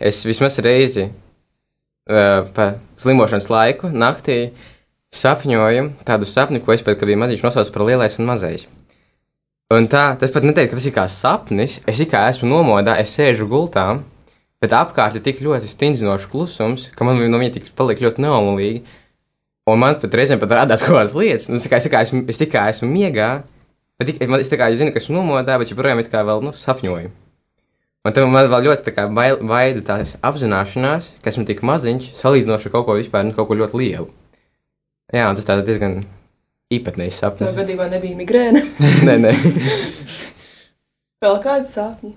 Es 0.00 0.22
vismaz 0.26 0.58
reizi 0.64 1.08
uh, 1.08 2.48
pa 2.54 2.72
slimošanas 3.00 3.48
laiku 3.52 3.92
naktī 3.92 4.38
sapņoju 5.14 5.90
tādu 6.08 6.28
sapni, 6.28 6.60
ko 6.60 6.74
es 6.74 6.84
pēc, 6.84 6.98
kad 6.98 7.08
biju 7.08 7.20
maziņš 7.22 7.44
nosaucu 7.46 7.74
par 7.74 7.86
lielais 7.88 8.18
un 8.20 8.28
mazais. 8.28 8.66
Un 9.72 9.84
tā, 9.92 10.14
tas 10.16 10.32
pat 10.32 10.46
neteikt, 10.48 10.72
ka 10.72 10.78
tas 10.78 10.86
ir 10.88 10.94
kā 10.96 11.04
sapnis, 11.12 11.80
es 11.88 12.00
kā 12.08 12.24
esmu 12.30 12.48
nomodā, 12.48 12.94
es 13.02 13.12
sēžu 13.12 13.44
gultā, 13.50 13.84
bet 14.62 14.72
apkārt 14.72 15.18
ir 15.18 15.24
tik 15.26 15.42
ļoti 15.44 15.68
stingzinošs 15.68 16.24
klusums, 16.32 16.86
ka 16.96 17.04
man 17.04 17.20
no 17.28 17.40
viņa 17.40 17.58
tik 17.58 17.68
paliek 17.76 18.00
ļoti 18.06 18.24
neomulīgi. 18.24 18.80
Un 19.68 19.82
man 19.82 19.98
pat 20.00 20.16
reizēm 20.16 20.40
pat 20.40 20.54
rādās 20.62 20.80
kaut 20.80 20.96
kādas 20.96 21.12
lietas. 21.12 21.50
Nu, 21.52 21.60
es, 21.60 21.68
kā, 21.68 21.76
es, 21.76 21.88
kā 21.92 22.00
esmu, 22.06 22.22
es 22.32 22.40
tikai 22.40 22.70
esmu 22.72 22.88
miegā, 22.88 23.28
bet 23.98 24.10
tik, 24.12 24.20
man, 24.30 24.40
es, 24.42 24.50
tā 24.52 24.58
kā, 24.60 24.68
es 24.72 24.78
zinu, 24.80 24.92
ka 24.94 25.00
esmu 25.02 25.16
nomodā, 25.18 25.58
bet 25.60 25.72
joprojām 25.72 26.00
it 26.02 26.10
kā 26.12 26.22
vēl 26.26 26.42
nu, 26.46 26.52
sapņoju. 26.56 27.10
Un 28.06 28.14
tam 28.14 28.30
man 28.32 28.46
vēl 28.48 28.68
ļoti 28.68 28.86
tā 28.86 28.92
kā 28.94 29.08
bail- 29.12 29.40
baida 29.44 29.82
tās 29.84 30.14
apzināšanās, 30.24 31.10
ka 31.22 31.32
esmu 31.32 31.44
tik 31.48 31.64
maziņš, 31.66 32.12
salīdzinoši 32.16 32.70
ar 32.70 32.74
kaut 32.76 32.86
ko 32.86 32.94
vispār, 32.96 33.26
nu, 33.26 33.34
kaut 33.36 33.50
ko 33.50 33.58
ļoti 33.58 33.76
lielu. 33.82 34.06
Jā, 35.12 35.26
un 35.28 35.36
tas 35.36 35.44
tāds 35.48 35.66
diezgan 35.66 35.98
īpatnējs 36.72 37.18
Tev 37.18 37.34
sapnis. 37.34 37.54
gadījumā 37.58 37.88
nebija 37.90 38.16
migrēna. 38.16 38.62
nē, 39.08 39.16
nē. 39.26 39.32
Vēl 41.24 41.38
kādi 41.42 41.66
sapņi? 41.70 42.12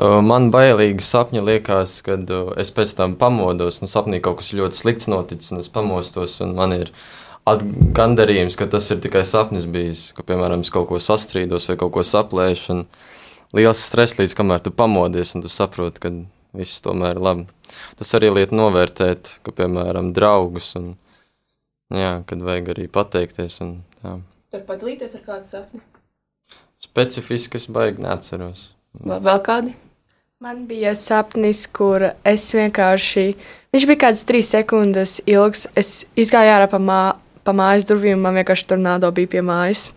Uh, 0.00 0.18
Man 0.24 0.48
bailīgi 0.54 1.04
sapņi 1.04 1.42
liekas, 1.46 1.96
kad 2.06 2.30
uh, 2.34 2.52
es 2.60 2.70
pēc 2.74 2.92
tam 2.98 3.14
pamodos, 3.20 3.80
un 3.84 3.90
sapnī 3.90 4.20
kaut 4.24 4.40
kas 4.40 4.52
ļoti 4.56 4.78
slikts 4.78 5.08
noticis, 5.10 5.50
un 5.54 5.62
es 5.62 5.68
pamostos, 5.72 6.38
un 6.44 6.54
man 6.58 6.74
ir 6.76 6.92
gandarījums, 7.96 8.56
ka 8.58 8.68
tas 8.70 8.88
ir 8.92 9.00
tikai 9.02 9.22
sapnis 9.28 9.66
bijis, 9.70 10.10
ka, 10.16 10.24
piemēram, 10.26 10.64
es 10.64 10.72
kaut 10.72 10.88
ko 10.90 11.00
sastrīdos 11.02 11.68
vai 11.70 11.76
kaut 11.80 11.92
ko 11.94 12.04
saplēšu, 12.06 12.76
un 12.76 12.84
liels 13.56 13.82
stress 13.82 14.18
līdz 14.20 14.36
kamēr 14.38 14.64
tu 14.64 14.72
pamodies, 14.74 15.34
un 15.34 15.44
tu 15.44 15.52
saproti, 15.52 16.02
ka 16.02 16.12
viss 16.56 16.82
tomēr 16.84 17.18
ir 17.18 17.24
labi. 17.24 17.46
Tas 17.98 18.14
arī 18.18 18.32
liek 18.34 18.54
novērtēt, 18.54 19.36
ka, 19.46 19.54
piemēram, 19.56 20.12
draugus, 20.16 20.72
un 20.80 20.94
jā, 21.94 22.18
kad 22.26 22.42
vajag 22.46 22.74
arī 22.74 22.88
pateikties, 22.92 23.60
un 23.64 23.78
jā. 24.04 24.18
Var 24.50 24.66
padalīties 24.66 25.14
ar 25.18 25.24
kādu 25.26 25.46
sapni? 25.46 25.84
Specifiski 26.80 27.60
es 27.60 27.68
baigi 27.70 28.02
neatceros. 28.02 28.70
Vēl 28.98 29.22
vēl 29.22 29.40
kādi? 29.46 29.76
Man 30.40 30.62
bija 30.64 30.94
sapnis, 30.96 31.66
kur 31.68 32.06
es 32.24 32.46
vienkārši. 32.56 33.24
Viņš 33.74 33.84
bija 33.90 34.00
kāds 34.06 34.22
trīs 34.24 34.48
sekundes 34.48 35.18
ilgs. 35.28 35.66
Es 35.76 36.06
izgāju 36.18 36.54
ārā 36.54 36.68
pa, 36.72 36.80
mā, 36.80 37.02
pa 37.44 37.54
mājas 37.56 37.88
durvīm, 37.88 38.18
un 38.18 38.26
man 38.26 38.38
vienkārši 38.40 38.68
tornado 38.72 39.10
bija 39.14 39.34
pie 39.36 39.42
mājas. 39.44 39.88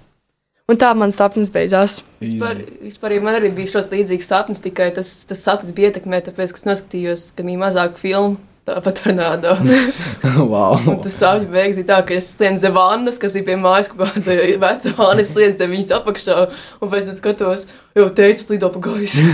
Un 0.72 0.80
tā 0.80 0.94
mans 0.96 1.18
sapnis 1.20 1.52
beidzās. 1.52 1.98
Vispār, 2.24 2.62
vispār 2.86 3.18
ja 3.18 3.24
man 3.24 3.36
arī 3.36 3.50
bija 3.52 3.82
ļoti 3.82 3.98
līdzīgs 3.98 4.30
sapnis, 4.32 4.64
tikai 4.64 4.94
tas, 4.96 5.10
tas 5.28 5.44
sapnis 5.44 5.76
bija 5.76 5.92
ietekmēts, 5.92 6.30
tāpēc, 6.30 6.54
ka 6.56 6.62
es 6.62 6.68
noskatījos, 6.70 7.26
ka 7.36 7.44
bija 7.48 7.60
mazāk 7.66 8.00
filmu. 8.00 8.40
Tāpat 8.64 9.02
ar 9.10 9.16
nādu. 9.18 9.50
wow. 10.54 10.78
Un 10.88 11.02
tas 11.04 11.18
sapnis 11.20 11.50
beigas 11.52 11.82
ir 11.82 11.88
tā, 11.90 11.98
ka 12.08 12.16
es 12.16 12.30
slienu 12.32 12.62
zem 12.64 12.72
vannas, 12.78 13.18
kas 13.20 13.36
ir 13.36 13.44
pie 13.44 13.58
mājas, 13.60 13.90
kaut 13.92 14.06
kāda 14.06 14.38
veca 14.62 14.94
vana, 14.96 15.20
es 15.20 15.34
slienu 15.34 15.58
zem 15.60 15.74
viņas 15.76 15.92
apakšā, 15.98 16.38
un 16.80 16.94
pēc 16.94 17.10
tam 17.10 17.18
skatos, 17.18 17.68
jau 18.00 18.08
teicu, 18.22 18.48
lido 18.54 18.72
pa 18.72 18.86
gaisu. 18.88 19.28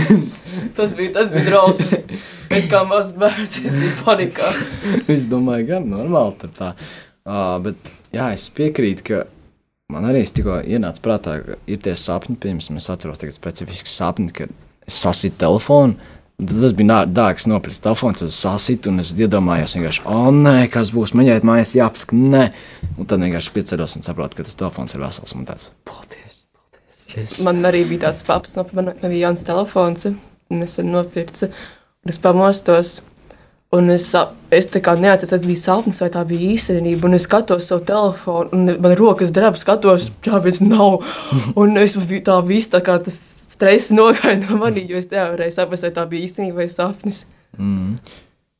tas 0.78 0.94
bija, 0.94 1.16
tas 1.18 1.34
bija 1.34 1.48
drausmas. 1.50 2.06
Es 2.50 2.70
kā 2.70 2.84
mazs 2.86 3.10
bērns, 3.18 3.58
es 3.58 3.74
biju 3.74 3.96
panikā. 4.04 4.54
es 5.10 5.26
domāju, 5.30 5.66
gan 5.74 5.90
normāli 5.90 6.38
tur 6.38 6.54
tā. 6.54 6.72
Uh, 7.28 7.58
bet 7.60 7.90
jā, 8.14 8.30
es 8.32 8.46
piekrītu, 8.56 9.04
ka 9.04 9.24
man 9.92 10.06
arī 10.08 10.22
tikko 10.24 10.60
ienāca 10.64 11.02
prātā, 11.04 11.36
ka 11.44 11.58
ir 11.68 11.82
tie 11.84 11.92
sapņi, 11.98 12.38
piemēram, 12.40 12.78
es 12.80 12.88
atceros 12.92 13.20
tagad 13.20 13.36
specifisku 13.36 13.90
sapni, 13.90 14.30
kad 14.32 14.52
es 14.86 14.96
sasitu 15.02 15.36
telefonu. 15.42 15.98
tas 16.40 16.72
bija 16.72 17.02
dārgs 17.04 17.44
nopirkt 17.50 17.82
telefons, 17.84 18.22
es 18.24 18.38
sasitu 18.40 18.88
un 18.88 19.02
es 19.02 19.12
iedomājos, 19.12 19.76
vienkārši, 19.76 20.06
o, 20.08 20.30
nē, 20.32 20.70
kas 20.72 20.94
būs, 20.96 21.12
man 21.12 21.28
jāiet 21.28 21.44
mājās, 21.44 21.76
jāapsaka, 21.76 22.16
nē. 22.16 22.46
Un 22.96 23.10
tad 23.10 23.20
vienkārši 23.20 23.52
pieceros 23.52 23.98
un 23.98 24.06
saprotu, 24.06 24.38
ka 24.38 24.48
tas 24.48 24.56
telefons 24.56 24.96
ir 24.96 25.04
vesels. 25.04 25.36
Un 25.36 25.44
tāds, 25.44 25.68
paldies, 25.84 26.40
paldies. 26.56 27.12
Yes. 27.12 27.36
Man 27.44 27.60
arī 27.68 27.84
bija 27.90 28.06
tāds 28.06 28.24
paps, 28.24 28.56
no, 28.56 28.64
man 28.72 28.94
bija 29.02 29.26
jauns 29.26 29.44
telefons, 29.44 30.08
un 30.08 30.64
es 30.64 30.78
nopircu, 30.80 31.52
un 32.00 32.14
es 32.14 32.22
pamostos. 32.24 33.00
Un 33.70 33.86
es, 33.94 34.08
es 34.50 34.66
tā 34.66 34.80
kā 34.82 34.96
neatceros, 34.98 35.30
tas 35.30 35.44
bija 35.46 35.60
sapnis 35.60 36.00
vai 36.02 36.08
tā 36.10 36.24
bija 36.26 36.48
īstenība. 36.56 37.06
Un 37.06 37.14
es 37.14 37.28
skatos 37.28 37.68
savu 37.70 37.84
telefonu, 37.86 38.50
un 38.56 38.72
man 38.82 38.94
rokas 38.98 39.30
drēb, 39.34 39.54
skatos, 39.60 40.08
jā, 40.26 40.40
viens 40.42 40.58
nav. 40.64 41.04
Un 41.54 41.78
es 41.78 41.94
tā 42.26 42.40
viss, 42.48 42.70
tā 42.72 42.80
kā 42.82 42.96
tas 42.98 43.18
stress 43.46 43.92
nogāja 43.94 44.40
no 44.42 44.58
manī, 44.58 44.88
jo 44.90 44.98
es 44.98 45.06
nevarēju 45.12 45.54
saprast, 45.54 45.86
vai 45.86 45.92
tā 45.94 46.06
bija 46.10 46.26
īstenība 46.26 46.64
vai 46.64 46.66
sapnis. 46.72 47.22
Mm. 47.58 47.94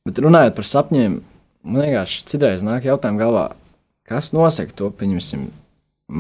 Bet 0.07 0.23
runājot 0.23 0.61
par 0.61 0.71
sapņiem, 0.71 1.19
man 1.67 1.85
vienkārši 1.89 2.23
citreiz 2.31 2.63
nāk 2.67 2.87
jautājums 2.87 3.19
galvā, 3.25 3.49
kas 4.07 4.31
nosaka 4.37 4.79
to, 4.79 4.93
pieņemsim, 4.95 5.49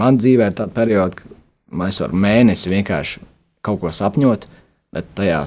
man 0.03 0.18
dzīvē 0.18 0.50
ir 0.50 0.59
tāda 0.59 0.74
perioda, 0.74 1.14
ka 1.14 1.87
es 1.87 2.03
varu 2.03 2.18
mēnesi 2.26 2.74
vienkārši 2.74 3.22
kaut 3.62 3.85
ko 3.85 3.94
sapņot, 3.94 4.50
bet 4.90 5.14
tajā, 5.14 5.44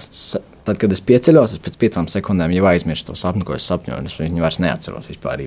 tad, 0.67 0.80
kad 0.82 0.93
es 0.95 1.02
pieceļos, 1.06 1.58
es 1.58 1.63
pēc 1.63 1.80
piecām 1.82 2.08
sekundēm 2.12 2.54
jau 2.56 2.67
aizmirstu 2.71 3.12
to 3.12 3.19
sapni, 3.19 3.45
ko 3.47 3.58
es 3.58 3.67
sapņoju, 3.69 4.06
es 4.10 4.15
viņu 4.21 4.43
vairs 4.43 4.62
neatceros 4.63 5.10
vispār. 5.12 5.43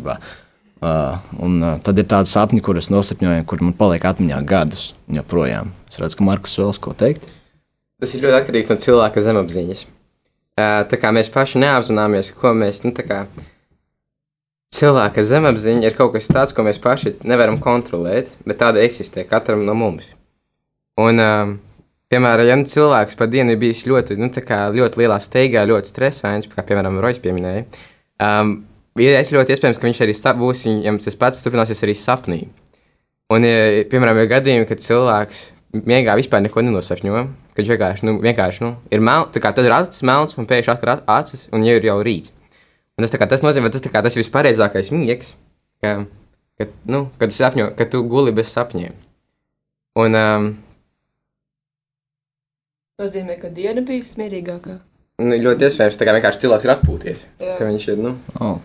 Uh, 0.77 1.17
un 1.41 1.57
uh, 1.63 1.79
tad 1.81 1.97
ir 1.97 2.05
tādi 2.05 2.29
sapņi, 2.29 2.61
kurus 2.61 2.91
nosapņoju, 2.93 3.47
kur 3.49 3.63
man 3.65 3.73
paliek 3.79 4.05
atmiņā 4.05 4.43
gadus 4.45 4.91
joprojām. 5.09 5.71
Es 5.89 5.97
redzu, 6.03 6.19
ka 6.19 6.27
Markus 6.29 6.59
vēlas 6.61 6.81
ko 6.85 6.93
teikt. 6.93 7.25
Tas 7.97 8.13
ir 8.13 8.27
ļoti 8.27 8.37
atkarīgs 8.43 8.69
no 8.69 8.77
cilvēka 8.83 9.23
zemapziņas. 9.25 9.87
Ā, 10.61 10.67
Tā 10.91 10.99
kā 11.01 11.13
mēs 11.17 11.33
paši 11.33 11.63
neapzināmies, 11.65 12.35
ko 12.37 12.53
mēs, 12.57 12.83
nu, 12.85 12.93
kā 12.93 13.23
cilvēka 14.77 15.25
zemapziņa 15.25 15.89
ir 15.89 15.97
kaut 15.97 16.13
kas 16.19 16.29
tāds, 16.29 16.53
ko 16.53 16.67
mēs 16.67 16.81
paši 16.83 17.15
nevaram 17.25 17.57
kontrolēt, 17.63 18.35
bet 18.45 18.61
tāda 18.61 18.85
eksistē 18.85 19.25
katram 19.29 19.65
no 19.65 19.73
mums. 19.77 20.13
Un, 21.01 21.25
ā, 21.25 21.33
piemēram, 22.13 22.49
ja 22.49 22.57
nu 22.59 22.69
cilvēks 22.71 23.19
pa 23.19 23.29
dienu 23.31 23.55
ir 23.55 23.61
bijis 23.61 23.85
ļoti, 23.89 24.19
nu, 24.21 24.31
kā 24.31 24.67
ļoti 24.75 25.03
lielā 25.03 25.19
steigā, 25.23 25.67
ļoti 25.69 25.93
stresains, 25.93 26.49
kā 26.53 26.65
piemēram 26.67 27.01
Rojas 27.03 27.21
pieminēja, 27.23 27.67
um, 28.23 28.59
ir 29.01 29.19
ļoti 29.33 29.57
iespējams, 29.57 29.81
ka 29.81 29.89
viņš 29.89 30.05
arī 30.07 30.17
būs, 30.41 30.65
viņam 30.69 31.01
tas 31.05 31.21
pats 31.21 31.45
turpināsies 31.45 31.83
arī 31.87 31.97
sapnī. 31.99 32.41
Un, 33.33 33.43
ja, 33.43 33.83
piemēram, 33.91 34.21
ir 34.23 34.31
gadījumi, 34.31 34.69
kad 34.69 34.83
cilvēks 34.83 35.43
miegā 35.87 36.15
vispār 36.19 36.45
neko 36.45 36.63
nenosapņo, 36.63 37.25
kad 37.57 37.69
vienkārši, 37.69 38.07
nu, 38.07 38.17
vienkārši 38.23 38.63
nu, 38.65 38.75
ir 38.93 39.03
melns, 39.03 39.33
tā 39.35 39.43
kā 39.43 39.51
tad 39.55 39.67
ir 39.67 39.75
acis 39.75 40.05
melns 40.07 40.37
un 40.39 40.47
pēkšņi 40.49 40.73
atkal 40.73 41.03
acis 41.17 41.49
un 41.55 41.65
jau 41.67 41.75
ir 41.77 41.89
jau 41.89 41.97
rīts. 42.07 42.33
Un 42.97 43.05
tas, 43.05 43.13
kā, 43.13 43.27
tas 43.29 43.43
nozīmē, 43.45 43.69
ka 43.69 43.77
tas, 43.77 43.93
kā, 43.93 44.01
tas 44.05 44.15
ir 44.17 44.23
vispareizākais 44.23 44.89
miegs, 44.95 45.35
ka, 45.85 46.07
ka, 46.57 46.69
nu, 46.89 47.03
kad, 47.21 47.35
sapņo, 47.35 47.73
kad 47.77 47.91
tu 47.93 48.01
guli 48.09 48.33
bez 48.37 48.55
sapņiem. 48.55 48.95
Un, 50.01 50.17
um, 50.17 50.49
nozīmē, 52.97 53.35
ka 53.41 53.51
diena 53.53 53.83
bija 53.85 54.05
smierīgākā. 54.05 54.79
Nu, 55.21 55.37
ļoti 55.41 55.67
iespējams, 55.69 55.99
ka 56.01 56.15
vienkārši 56.17 56.43
cilvēks 56.45 56.67
ir 56.67 56.73
atpūties. 56.73 57.25
Jā. 57.45 57.57
Ka 57.59 57.69
viņš 57.69 57.89
ir, 57.93 58.03
nu, 58.07 58.17
Oh. 58.41 58.59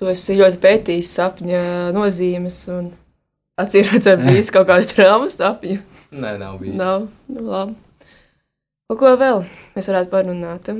Tu 0.00 0.08
esi 0.08 0.36
ļoti 0.36 0.56
pētījis 0.60 1.08
sapņa 1.12 1.62
nozīmes 1.92 2.56
un 2.72 2.86
atcerējies, 3.60 4.06
vai 4.08 4.14
bijis 4.22 4.48
kaut 4.52 4.68
kāda 4.70 4.86
traumas 4.88 5.36
sapņa. 5.36 5.78
nē, 6.12 6.30
nav 6.40 6.58
bijis. 6.60 6.76
Nav, 6.76 7.08
nu 7.28 7.44
labi. 7.44 7.74
Par 8.88 8.98
ko 9.00 9.12
vēl 9.20 9.44
mēs 9.76 9.90
varētu 9.92 10.12
parunāt? 10.12 10.72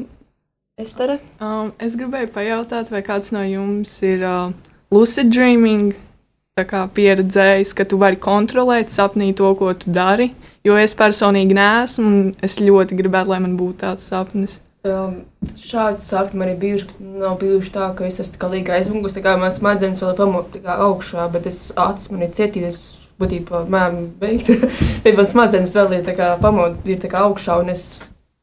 Es 0.80 0.96
tā 0.96 1.18
Um, 1.40 1.72
es 1.78 1.96
gribēju 1.96 2.32
pajautāt, 2.32 2.90
vai 2.90 3.02
kāds 3.04 3.32
no 3.32 3.44
jums 3.44 3.92
ir 4.02 4.24
uh, 4.24 4.52
lucid 4.90 5.28
dreaming 5.32 5.92
pieredzējis, 6.94 7.74
ka 7.76 7.86
tu 7.88 7.98
vari 8.00 8.18
kontrolēt 8.20 8.90
sapnī 8.92 9.32
to, 9.36 9.52
ko 9.58 9.72
tu 9.74 9.92
dari. 9.94 10.30
Jo 10.66 10.76
es 10.76 10.94
personīgi 10.96 11.56
neesmu, 11.56 12.06
un 12.06 12.32
es 12.44 12.58
ļoti 12.60 12.98
gribētu, 12.98 13.32
lai 13.32 13.40
man 13.40 13.56
būtu 13.56 13.80
tāds 13.84 14.10
sapnis. 14.10 14.58
Um, 14.84 15.26
šādi 15.60 16.00
sapņi 16.00 16.40
man 16.40 16.52
ir 16.52 16.60
bijuši. 16.60 16.88
Nav 17.20 17.38
bijuši 17.40 17.72
tā, 17.74 17.90
ka 17.96 18.08
es 18.08 18.20
esmu 18.22 18.40
tā 18.40 18.50
līga 18.52 18.76
aizmugusi, 18.78 19.18
tā 19.18 19.24
kā 19.24 19.36
mans 19.40 19.60
smadzenes 19.60 20.00
vēl 20.02 20.14
ir 20.14 20.20
pamotā 20.20 20.76
augšā, 20.86 21.26
bet 21.32 21.48
es 21.48 21.68
acis 21.76 22.12
man 22.12 22.24
ir 22.24 22.32
cietījies, 22.36 22.80
būtībā 23.20 23.66
mēm 23.72 23.98
beigt. 24.20 24.48
bet 25.04 25.20
man 25.20 25.28
smadzenes 25.28 25.76
vēl 25.76 25.98
ir 25.98 26.06
tā 26.08 26.16
tā 26.16 27.12
kā 27.12 27.24
augšā, 27.26 27.60
es 27.72 27.84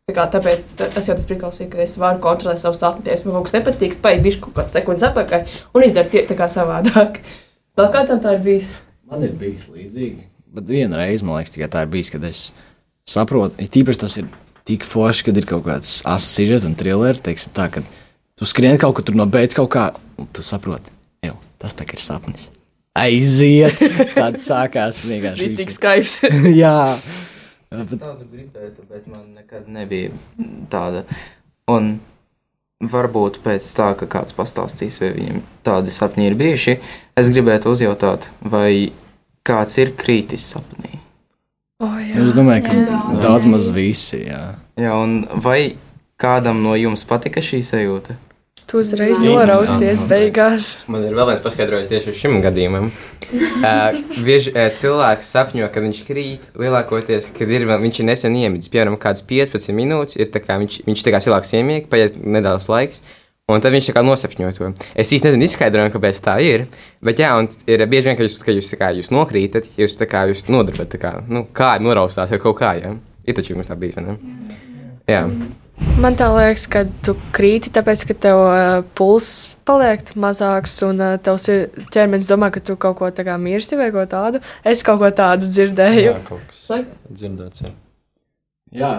tā 0.08 0.14
kā 0.16 0.28
tāpēc 0.38 0.70
ta- 0.78 0.92
tas 0.94 1.10
jau 1.10 1.18
tas 1.18 1.26
prikals 1.30 1.58
ir, 1.60 1.72
ka 1.74 1.82
es 1.84 1.98
varu 2.02 2.22
kontrolēt 2.24 2.62
savu 2.62 2.78
sapni. 2.78 3.10
Ja 3.10 3.18
man 3.26 3.40
kaut 3.40 3.50
kas 3.50 3.58
nepatīk, 3.58 3.98
spēju 3.98 4.24
bišķi 4.26 4.46
kaut 4.46 4.62
kāds 4.62 4.78
sekundes 4.78 5.10
apakaļ 5.10 5.58
un 5.74 5.86
izdarīt 5.90 6.30
tā 6.30 6.38
kā 6.38 6.50
savādāk. 6.54 7.22
Vēl 7.78 7.92
kā 7.94 8.02
tam 8.10 8.18
tā 8.24 8.34
ir 8.34 8.42
bijis? 8.42 8.72
Man 9.06 9.22
ir 9.22 9.36
bijis 9.38 9.68
līdzīgi. 9.70 10.24
Bet 10.58 10.72
vienreiz, 10.72 11.22
man 11.22 11.38
liekas, 11.38 11.54
tikai 11.54 11.70
tā 11.70 11.84
ir 11.86 11.92
bijis, 11.94 12.10
kad 12.10 12.24
es 12.26 12.42
saprotu, 13.06 13.54
ir 13.62 13.70
tīpaši 13.70 14.02
tas 14.02 14.18
ir 14.18 14.32
tik 14.68 14.86
forši, 14.88 15.28
kad 15.28 15.38
ir 15.38 15.46
kaut 15.48 15.68
kāds 15.68 16.00
asins 16.02 16.34
sižets 16.40 16.66
un 16.66 16.74
trilleri, 16.80 17.22
teiksim 17.24 17.54
tā, 17.54 17.68
kad 17.72 17.86
tu 18.38 18.48
skrien 18.50 18.80
kaut 18.82 18.98
kur 18.98 19.06
tur 19.06 19.20
no 19.20 19.28
beigas 19.30 19.54
kaut 19.60 19.70
kā, 19.76 19.92
un 20.18 20.26
tu 20.34 20.42
saproti, 20.46 20.90
jau, 21.24 21.38
tas 21.62 21.78
tā 21.78 21.86
ir 21.86 22.02
sapnis. 22.02 22.50
Aiziet! 22.98 23.78
Tāds 24.18 24.48
sākās 24.50 25.04
vienkārši. 25.06 25.46
Bija 25.46 25.62
tik 25.62 25.74
skaips. 25.76 26.18
Jā. 26.64 26.98
Es 27.78 27.94
tādu 27.94 28.26
gribētu, 28.26 28.88
bet 28.90 29.06
man 29.06 29.36
nekad 29.38 29.70
nebija 29.70 30.16
tāda. 30.74 31.06
Un 31.70 32.00
varbūt 32.84 33.40
pēc 33.46 33.66
tā, 33.78 33.92
ka 33.98 34.06
kāds 34.10 34.36
pastāstīs, 34.38 35.00
vai 35.02 35.12
viņam 35.16 35.42
tādi 35.66 35.94
sapņi 35.94 36.28
ir 36.30 36.38
bijuši, 36.38 36.78
es 37.18 37.32
gribētu 37.34 37.72
uzjautāt, 37.74 38.30
vai 38.42 38.92
kāds 39.48 39.78
ir 39.82 39.96
krītis 39.98 40.46
sapnī. 40.54 41.00
Oh, 41.80 41.94
Es 41.98 42.34
domāju, 42.34 42.64
ka 42.66 42.74
Jā. 42.74 43.02
daudz 43.22 43.46
maz 43.46 43.68
visi. 43.70 44.24
Jā. 44.26 44.56
Jā, 44.78 44.96
un 44.98 45.28
vai 45.44 45.76
kādam 46.18 46.64
no 46.66 46.74
jums 46.74 47.04
patika 47.06 47.44
šī 47.46 47.60
sajūta? 47.62 48.16
Tu 48.68 48.82
uzreiz 48.82 49.22
Jā. 49.22 49.30
norausties 49.32 50.02
beigās. 50.10 50.72
Man 50.92 51.06
ir 51.08 51.14
vēl 51.16 51.30
viens 51.30 51.44
paskaidrojums 51.44 51.92
tieši 51.92 52.16
šim 52.18 52.40
gadījumam. 52.44 52.90
Uh, 53.28 54.00
bieži 54.28 54.52
uh, 54.52 54.66
cilvēks 54.76 55.30
sapņo, 55.36 55.70
ka 55.72 55.84
viņš 55.84 56.02
krīt 56.08 56.58
lielākoties, 56.60 57.30
kad 57.38 57.54
ir, 57.54 57.68
viņš 57.70 58.02
ir 58.02 58.10
nesen 58.10 58.36
iemidzis, 58.40 58.72
piemēram, 58.74 58.98
kāds 59.00 59.24
15 59.28 59.72
minūtes, 59.78 60.18
ir 60.20 60.34
tā 60.34 60.42
kā 60.44 60.58
viņš, 60.60 60.82
viņš 60.88 61.06
tā 61.06 61.14
kā 61.16 61.22
cilvēks 61.24 61.56
iemieg, 61.60 61.88
paiet 61.92 62.20
nedaudz 62.20 62.68
laiks. 62.72 63.00
Un 63.48 63.64
tad 63.64 63.72
viņš 63.72 63.86
tā 63.88 63.94
kā 63.96 64.02
nosapņo 64.04 64.50
to. 64.58 64.74
Es 64.92 65.14
īsti 65.16 65.30
nezinu, 65.30 65.46
izskaidrojumu, 65.48 65.94
kāpēc 65.94 66.18
tā 66.26 66.34
ir. 66.44 66.66
Bet, 67.00 67.22
jā, 67.24 67.30
un 67.40 67.48
ir 67.72 67.86
bieži 67.88 68.10
vien, 68.10 68.18
ka 68.20 68.28
jūs, 68.28 68.36
ka 68.44 68.52
jūs, 68.52 68.72
kā, 68.76 68.90
jūs 68.98 69.12
nokrītat, 69.16 69.70
jūs, 69.80 69.96
tā 69.96 70.04
kā, 70.12 70.26
jūs 70.28 70.44
nodarbat, 70.52 70.98
kā, 71.00 71.14
nu, 71.32 71.46
kā 71.56 71.78
noraustās 71.80 72.36
vai 72.36 72.42
kaut 72.44 72.60
kā, 72.60 72.74
jā. 72.82 72.92
Ir 73.24 73.40
taču 73.40 73.56
jums 73.56 73.72
tā 73.72 73.80
bijis, 73.80 73.96
vai 73.96 74.04
ne? 74.10 74.18
Jā. 75.08 75.24
Man 75.98 76.16
tā 76.18 76.28
liekas, 76.34 76.66
ka 76.70 76.84
tu 77.06 77.14
krīti, 77.34 77.72
tāpēc, 77.74 78.04
ka 78.10 78.16
tev 78.18 78.40
uh, 78.44 78.84
pulss 78.98 79.48
paliek 79.66 80.02
mazāks 80.18 80.76
un 80.86 81.02
uh, 81.02 81.16
tavs 81.22 81.48
ir 81.54 81.68
ķermenis 81.94 82.30
domā, 82.30 82.50
ka 82.54 82.62
tu 82.62 82.76
kaut 82.82 82.98
ko 83.00 83.10
tādu 83.14 83.38
mirsti 83.42 83.78
vai 83.78 83.92
ko 83.94 84.06
tādu. 84.10 84.42
Es 84.66 84.82
kaut 84.86 85.02
ko 85.02 85.10
tādu 85.14 85.50
dzirdēju. 85.50 86.08
Jā, 86.12 86.16
kaut 86.26 86.46
kas 86.50 86.88
dzirdēts. 87.10 87.66
Jā. 87.66 87.74
Jā. 88.78 88.92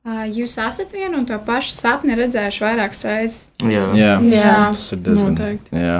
Ā, 0.00 0.24
Jūs 0.32 0.56
esat 0.64 0.92
vienu 0.96 1.20
un 1.20 1.26
to 1.28 1.36
pašu 1.44 1.74
sapni 1.76 2.16
redzējuši 2.16 2.64
vairākas 2.64 3.04
reizes. 3.04 3.40
Jā, 3.60 3.84
Jā. 3.96 4.14
Jā. 4.32 4.54
Tas 4.72 4.86
ir 4.96 5.02
diezgan. 5.04 5.34
Noteikti. 5.36 5.76
Jā. 5.76 5.98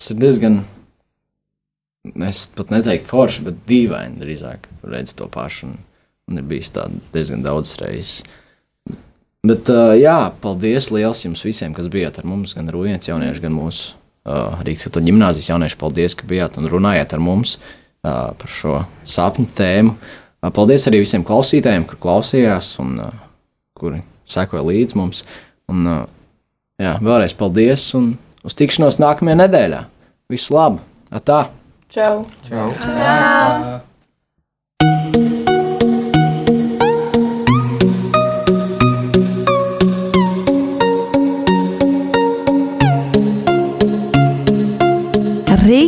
Tas 0.00 0.10
ir 0.10 0.18
diezgan. 0.18 0.60
Es 2.26 2.46
pat 2.56 2.72
neteiktu 2.74 3.06
forši, 3.06 3.44
bet 3.46 3.62
dīvaini 3.70 4.18
drīzāk. 4.18 4.66
Tur 4.80 4.94
redz 4.96 5.14
to 5.14 5.28
pašu. 5.30 5.70
Un, 5.70 5.78
un 6.30 6.42
ir 6.42 6.46
bijis 6.50 6.72
tā 6.74 6.88
diezgan 7.14 7.44
daudz 7.46 7.76
reizes. 7.82 8.24
Bet, 9.46 9.70
uh, 9.72 9.94
jā, 9.96 10.18
paldies 10.42 10.90
liels 10.92 11.22
jums 11.24 11.42
visiem, 11.46 11.72
kas 11.76 11.88
bijāt 11.92 12.18
ar 12.20 12.28
mums. 12.28 12.52
Gan 12.56 12.68
Rūjens 12.72 13.08
jaunieši, 13.08 13.40
gan 13.46 13.54
mūsu 13.56 13.94
uh, 14.28 14.60
Rīgas 14.66 14.84
Katoļu 14.88 15.08
ģimnāzijas 15.08 15.48
jaunieši. 15.54 15.78
Paldies, 15.80 16.16
ka 16.18 16.28
bijāt 16.28 16.58
un 16.60 16.68
runājāt 16.68 17.16
ar 17.16 17.24
mums 17.24 17.56
uh, 17.56 18.36
par 18.36 18.52
šo 18.52 18.82
sapņu 19.08 19.48
tēmu. 19.56 19.96
Uh, 19.96 20.52
paldies 20.52 20.84
arī 20.90 21.00
visiem 21.06 21.24
klausītājiem, 21.24 21.88
kur 21.88 22.02
klausījās 22.04 22.74
un 22.84 22.98
uh, 23.06 23.16
kuri 23.80 24.02
sekoja 24.28 24.66
līdzi 24.68 25.00
mums. 25.00 25.24
Un, 25.72 25.88
uh, 25.88 26.04
jā, 26.80 26.98
vēlreiz 27.00 27.36
paldies 27.38 27.88
un 27.96 28.12
uz 28.44 28.56
tikšanos 28.60 29.00
nākamajā 29.00 29.40
nedēļā. 29.46 29.84
Visu 30.30 30.56
labu! 30.56 30.84
Atā! 31.10 31.46
Čau! 31.90 32.26
Čau. 32.46 32.68